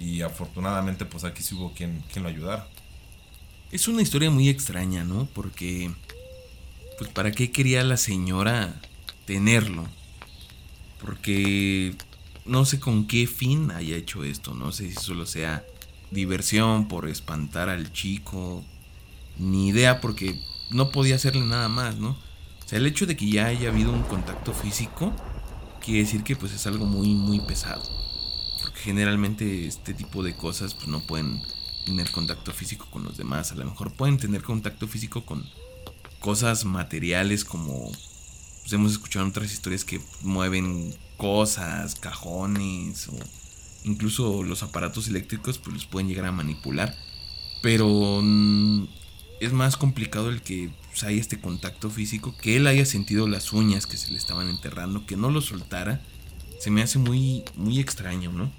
Y 0.01 0.23
afortunadamente 0.23 1.05
pues 1.05 1.23
aquí 1.23 1.45
sí 1.45 1.55
hubo 1.55 1.73
quien, 1.73 2.03
quien 2.13 2.25
lo 2.25 2.31
ayudara. 2.31 2.67
Es 3.71 3.87
una 3.87 4.03
historia 4.03 4.31
muy 4.31 4.49
extraña, 4.49 5.05
¿no? 5.05 5.29
Porque, 5.35 5.93
pues 6.99 7.11
para 7.11 7.31
qué 7.31 7.53
quería 7.53 7.85
la 7.85 7.97
señora 7.97 8.81
tenerlo. 9.25 9.87
Porque 11.01 11.95
no 12.49 12.65
sé 12.65 12.81
con 12.81 13.07
qué 13.07 13.27
fin 13.27 13.71
haya 13.71 13.97
hecho 13.97 14.25
esto, 14.25 14.55
no 14.55 14.73
sé 14.73 14.89
si 14.89 14.95
solo 14.95 15.27
sea 15.27 15.65
diversión 16.11 16.89
por 16.89 17.09
espantar 17.09 17.69
al 17.69 17.93
chico, 17.93 18.65
ni 19.39 19.69
idea 19.69 20.01
porque 20.01 20.41
no 20.71 20.91
podía 20.91 21.17
hacerle 21.17 21.43
nada 21.43 21.69
más, 21.69 21.97
¿no? 21.97 22.11
O 22.11 22.69
sea, 22.69 22.79
el 22.79 22.87
hecho 22.87 23.07
de 23.07 23.17
que 23.17 23.31
ya 23.31 23.47
haya 23.47 23.69
habido 23.69 23.93
un 23.93 24.03
contacto 24.03 24.53
físico 24.53 25.15
quiere 25.81 26.01
decir 26.01 26.23
que 26.23 26.37
pues 26.37 26.53
es 26.53 26.67
algo 26.67 26.87
muy 26.87 27.09
muy 27.09 27.41
pesado. 27.41 27.83
Porque 28.63 28.81
generalmente 28.81 29.67
este 29.67 29.95
tipo 29.95 30.23
de 30.23 30.35
cosas 30.35 30.75
pues 30.75 30.89
no 30.89 31.01
pueden 31.01 31.41
tener 31.87 32.11
contacto 32.11 32.53
físico 32.53 32.87
con 32.91 33.05
los 33.05 33.17
demás. 33.17 33.53
A 33.53 33.55
lo 33.55 33.65
mejor 33.65 33.93
pueden 33.93 34.19
tener 34.19 34.43
contacto 34.43 34.89
físico 34.89 35.25
con 35.25 35.49
cosas 36.19 36.65
materiales 36.65 37.45
como 37.45 37.91
pues 38.61 38.73
hemos 38.73 38.93
escuchado 38.93 39.25
en 39.25 39.31
otras 39.31 39.53
historias 39.53 39.85
que 39.85 40.01
mueven 40.23 40.95
cosas, 41.19 41.97
cajones 41.97 43.09
o 43.09 43.19
incluso 43.85 44.43
los 44.43 44.63
aparatos 44.63 45.09
eléctricos 45.09 45.59
pues 45.59 45.75
los 45.75 45.87
pueden 45.87 46.09
llegar 46.09 46.25
a 46.25 46.33
manipular. 46.33 46.97
Pero 47.61 48.21
mm, 48.23 48.87
es 49.41 49.53
más 49.53 49.77
complicado 49.77 50.31
el 50.31 50.41
que 50.41 50.71
pues, 50.89 51.05
hay 51.05 51.19
este 51.19 51.41
contacto 51.41 51.91
físico, 51.91 52.35
que 52.41 52.57
él 52.57 52.67
haya 52.67 52.87
sentido 52.87 53.29
las 53.29 53.53
uñas 53.53 53.87
que 53.87 53.97
se 53.97 54.11
le 54.11 54.17
estaban 54.17 54.49
enterrando, 54.49 55.05
que 55.07 55.17
no 55.17 55.31
lo 55.31 55.43
soltara, 55.43 56.01
se 56.59 56.71
me 56.71 56.83
hace 56.83 56.99
muy, 56.99 57.45
muy 57.57 57.79
extraño, 57.79 58.33
¿no? 58.33 58.51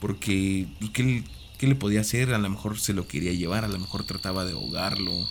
Porque, 0.00 0.66
pues, 0.78 0.90
¿qué, 0.92 1.24
¿qué 1.58 1.66
le 1.66 1.74
podía 1.74 2.00
hacer? 2.00 2.32
A 2.32 2.38
lo 2.38 2.48
mejor 2.48 2.78
se 2.78 2.94
lo 2.94 3.06
quería 3.06 3.32
llevar, 3.32 3.64
a 3.64 3.68
lo 3.68 3.78
mejor 3.78 4.04
trataba 4.04 4.44
de 4.44 4.52
ahogarlo. 4.52 5.28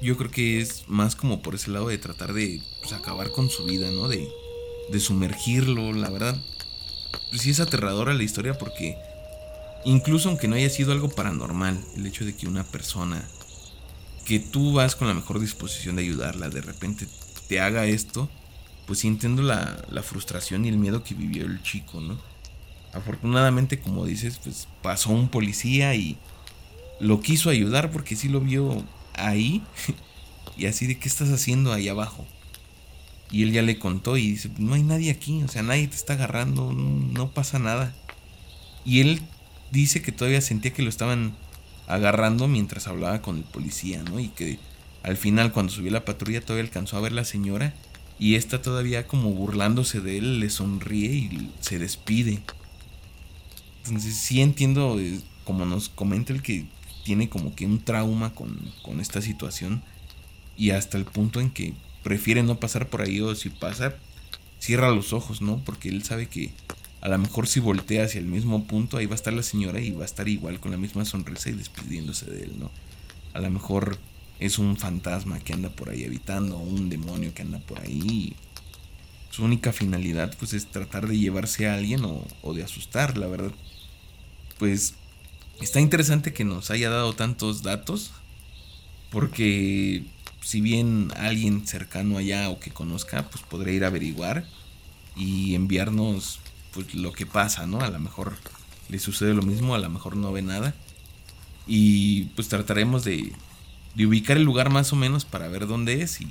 Yo 0.00 0.16
creo 0.16 0.30
que 0.30 0.60
es 0.60 0.84
más 0.88 1.16
como 1.16 1.42
por 1.42 1.54
ese 1.54 1.70
lado 1.70 1.88
de 1.88 1.98
tratar 1.98 2.32
de 2.34 2.60
pues, 2.80 2.92
acabar 2.92 3.30
con 3.30 3.50
su 3.50 3.64
vida, 3.64 3.90
¿no? 3.90 4.08
De, 4.08 4.28
de 4.90 5.00
sumergirlo, 5.00 5.92
la 5.92 6.10
verdad. 6.10 6.36
Sí 7.32 7.50
es 7.50 7.60
aterradora 7.60 8.14
la 8.14 8.22
historia 8.22 8.56
porque 8.58 8.96
incluso 9.84 10.28
aunque 10.28 10.48
no 10.48 10.56
haya 10.56 10.70
sido 10.70 10.92
algo 10.92 11.08
paranormal, 11.08 11.78
el 11.96 12.06
hecho 12.06 12.24
de 12.24 12.34
que 12.34 12.46
una 12.46 12.64
persona 12.64 13.24
que 14.24 14.38
tú 14.38 14.72
vas 14.72 14.96
con 14.96 15.08
la 15.08 15.14
mejor 15.14 15.40
disposición 15.40 15.96
de 15.96 16.02
ayudarla, 16.02 16.48
de 16.48 16.62
repente 16.62 17.06
te 17.48 17.60
haga 17.60 17.86
esto, 17.86 18.28
pues 18.86 19.00
sí 19.00 19.08
entiendo 19.08 19.42
la, 19.42 19.84
la 19.90 20.02
frustración 20.02 20.64
y 20.64 20.68
el 20.68 20.78
miedo 20.78 21.04
que 21.04 21.14
vivió 21.14 21.44
el 21.44 21.62
chico, 21.62 22.00
¿no? 22.00 22.18
Afortunadamente, 22.92 23.80
como 23.80 24.06
dices, 24.06 24.38
pues 24.42 24.68
pasó 24.82 25.10
un 25.10 25.28
policía 25.28 25.94
y 25.94 26.16
lo 27.00 27.20
quiso 27.20 27.50
ayudar 27.50 27.90
porque 27.90 28.16
sí 28.16 28.28
lo 28.28 28.40
vio 28.40 28.84
ahí 29.14 29.62
y 30.56 30.66
así 30.66 30.86
de 30.86 30.98
qué 30.98 31.08
estás 31.08 31.30
haciendo 31.30 31.72
ahí 31.72 31.88
abajo. 31.88 32.26
Y 33.34 33.42
él 33.42 33.50
ya 33.50 33.62
le 33.62 33.80
contó 33.80 34.16
y 34.16 34.30
dice, 34.30 34.48
no 34.58 34.74
hay 34.74 34.84
nadie 34.84 35.10
aquí, 35.10 35.42
o 35.42 35.48
sea, 35.48 35.64
nadie 35.64 35.88
te 35.88 35.96
está 35.96 36.12
agarrando, 36.12 36.72
no, 36.72 37.32
pasa 37.32 37.58
nada. 37.58 37.92
Y 38.84 39.00
él 39.00 39.22
dice 39.72 40.02
que 40.02 40.12
todavía 40.12 40.40
sentía 40.40 40.72
que 40.72 40.84
lo 40.84 40.88
estaban 40.88 41.34
agarrando 41.88 42.46
mientras 42.46 42.86
hablaba 42.86 43.22
con 43.22 43.38
el 43.38 43.42
policía, 43.42 44.04
¿no? 44.04 44.20
Y 44.20 44.28
que 44.28 44.60
al 45.02 45.16
final 45.16 45.50
cuando 45.50 45.72
subió 45.72 45.90
la 45.90 46.04
patrulla 46.04 46.42
todavía 46.42 46.62
alcanzó 46.62 46.96
a 46.96 47.00
ver 47.00 47.10
la 47.10 47.24
señora 47.24 47.74
y 48.20 48.36
esta 48.36 48.62
todavía 48.62 49.08
como 49.08 49.32
burlándose 49.32 50.00
de 50.00 50.18
él 50.18 50.38
le 50.38 50.48
sonríe 50.48 51.10
y 51.10 51.50
se 51.58 51.80
despide. 51.80 52.40
Entonces 53.84 54.14
sí 54.14 54.42
entiendo, 54.42 55.00
eh, 55.00 55.20
como 55.42 55.66
nos 55.66 55.88
comenta 55.88 56.32
el 56.32 56.40
que 56.40 56.66
tiene 57.02 57.28
como 57.28 57.56
que 57.56 57.66
un 57.66 57.82
trauma 57.82 58.32
con, 58.32 58.60
con 58.82 59.00
esta 59.00 59.20
situación 59.20 59.82
y 60.56 60.70
hasta 60.70 60.98
el 60.98 61.04
punto 61.04 61.40
en 61.40 61.50
que 61.50 61.74
prefiere 62.04 62.44
no 62.44 62.60
pasar 62.60 62.88
por 62.88 63.02
ahí 63.02 63.20
o 63.20 63.34
si 63.34 63.48
pasa, 63.50 63.96
cierra 64.60 64.92
los 64.92 65.12
ojos, 65.12 65.42
¿no? 65.42 65.60
Porque 65.64 65.88
él 65.88 66.04
sabe 66.04 66.28
que 66.28 66.52
a 67.00 67.08
lo 67.08 67.18
mejor 67.18 67.48
si 67.48 67.58
voltea 67.58 68.04
hacia 68.04 68.20
el 68.20 68.26
mismo 68.26 68.64
punto, 68.64 68.96
ahí 68.96 69.06
va 69.06 69.12
a 69.12 69.16
estar 69.16 69.32
la 69.32 69.42
señora 69.42 69.80
y 69.80 69.90
va 69.90 70.02
a 70.02 70.06
estar 70.06 70.28
igual 70.28 70.60
con 70.60 70.70
la 70.70 70.76
misma 70.76 71.04
sonrisa 71.04 71.50
y 71.50 71.54
despidiéndose 71.54 72.30
de 72.30 72.44
él, 72.44 72.52
¿no? 72.58 72.70
A 73.32 73.40
lo 73.40 73.50
mejor 73.50 73.98
es 74.38 74.58
un 74.58 74.76
fantasma 74.76 75.40
que 75.40 75.52
anda 75.52 75.70
por 75.70 75.90
ahí 75.90 76.04
habitando, 76.04 76.56
o 76.56 76.62
un 76.62 76.88
demonio 76.88 77.34
que 77.34 77.42
anda 77.42 77.58
por 77.58 77.80
ahí. 77.80 78.36
Su 79.30 79.44
única 79.44 79.72
finalidad 79.72 80.34
pues 80.38 80.52
es 80.52 80.66
tratar 80.66 81.08
de 81.08 81.18
llevarse 81.18 81.68
a 81.68 81.74
alguien 81.74 82.04
o, 82.04 82.24
o 82.42 82.54
de 82.54 82.62
asustar, 82.62 83.18
la 83.18 83.26
verdad. 83.26 83.52
Pues 84.58 84.94
está 85.60 85.80
interesante 85.80 86.32
que 86.32 86.44
nos 86.44 86.70
haya 86.70 86.90
dado 86.90 87.14
tantos 87.14 87.62
datos, 87.62 88.12
porque 89.10 90.04
si 90.44 90.60
bien 90.60 91.10
alguien 91.16 91.66
cercano 91.66 92.18
allá 92.18 92.50
o 92.50 92.60
que 92.60 92.70
conozca, 92.70 93.28
pues 93.30 93.42
podría 93.42 93.74
ir 93.74 93.84
a 93.84 93.88
averiguar 93.88 94.46
y 95.16 95.54
enviarnos 95.54 96.40
pues 96.72 96.94
lo 96.94 97.12
que 97.12 97.24
pasa, 97.24 97.66
¿no? 97.66 97.80
A 97.80 97.88
lo 97.88 97.98
mejor 97.98 98.36
le 98.88 98.98
sucede 98.98 99.32
lo 99.32 99.42
mismo, 99.42 99.74
a 99.74 99.78
lo 99.78 99.88
mejor 99.88 100.16
no 100.16 100.32
ve 100.32 100.42
nada. 100.42 100.74
Y 101.66 102.24
pues 102.36 102.48
trataremos 102.48 103.04
de, 103.04 103.32
de 103.94 104.06
ubicar 104.06 104.36
el 104.36 104.42
lugar 104.42 104.70
más 104.70 104.92
o 104.92 104.96
menos 104.96 105.24
para 105.24 105.48
ver 105.48 105.66
dónde 105.66 106.02
es 106.02 106.20
y 106.20 106.28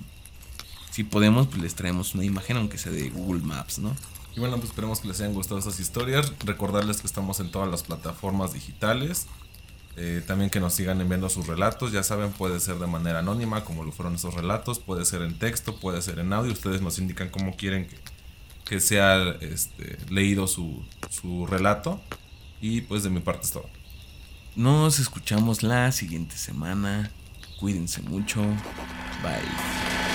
si 0.92 1.04
podemos 1.04 1.48
pues 1.48 1.60
les 1.60 1.74
traemos 1.74 2.14
una 2.14 2.24
imagen 2.24 2.58
aunque 2.58 2.78
sea 2.78 2.92
de 2.92 3.10
Google 3.10 3.42
Maps, 3.42 3.80
¿no? 3.80 3.96
Y 4.36 4.40
bueno, 4.40 4.58
pues 4.58 4.70
esperemos 4.70 5.00
que 5.00 5.08
les 5.08 5.20
hayan 5.22 5.34
gustado 5.34 5.60
estas 5.60 5.80
historias. 5.80 6.34
Recordarles 6.44 7.02
que 7.02 7.08
estamos 7.08 7.40
en 7.40 7.52
todas 7.52 7.70
las 7.70 7.84
plataformas 7.84 8.54
digitales. 8.54 9.28
Eh, 9.96 10.24
también 10.26 10.50
que 10.50 10.60
nos 10.60 10.74
sigan 10.74 11.00
enviando 11.02 11.30
sus 11.30 11.48
relatos. 11.48 11.92
Ya 11.92 12.04
saben, 12.04 12.32
puede 12.32 12.60
ser 12.60 12.76
de 12.76 12.88
manera 12.88 13.20
anónima, 13.20 13.64
como 13.64 13.84
lo 13.84 13.92
fueron 13.92 14.16
esos 14.16 14.34
relatos. 14.34 14.80
Puede 14.80 15.06
ser 15.06 15.22
en 15.22 15.38
texto, 15.38 15.76
puede 15.76 16.02
ser 16.02 16.20
en 16.20 16.34
audio. 16.34 16.52
Ustedes 16.52 16.82
nos 16.82 17.00
indican 17.00 17.30
cómo 17.30 17.56
quieren 17.56 17.88
que, 18.66 18.80
sea 18.80 19.36
este, 19.42 19.98
leído 20.10 20.48
su, 20.48 20.84
su 21.10 21.46
relato. 21.46 22.02
Y 22.60 22.82
pues 22.82 23.04
de 23.04 23.10
mi 23.10 23.20
parte 23.20 23.44
es 23.44 23.52
todo. 23.52 23.70
Nos 24.56 25.00
escuchamos 25.00 25.64
la 25.64 25.92
siguiente 25.92 26.38
semana. 26.38 27.12
Cuídense 27.60 28.02
mucho. 28.02 28.42
Bye. 29.22 30.13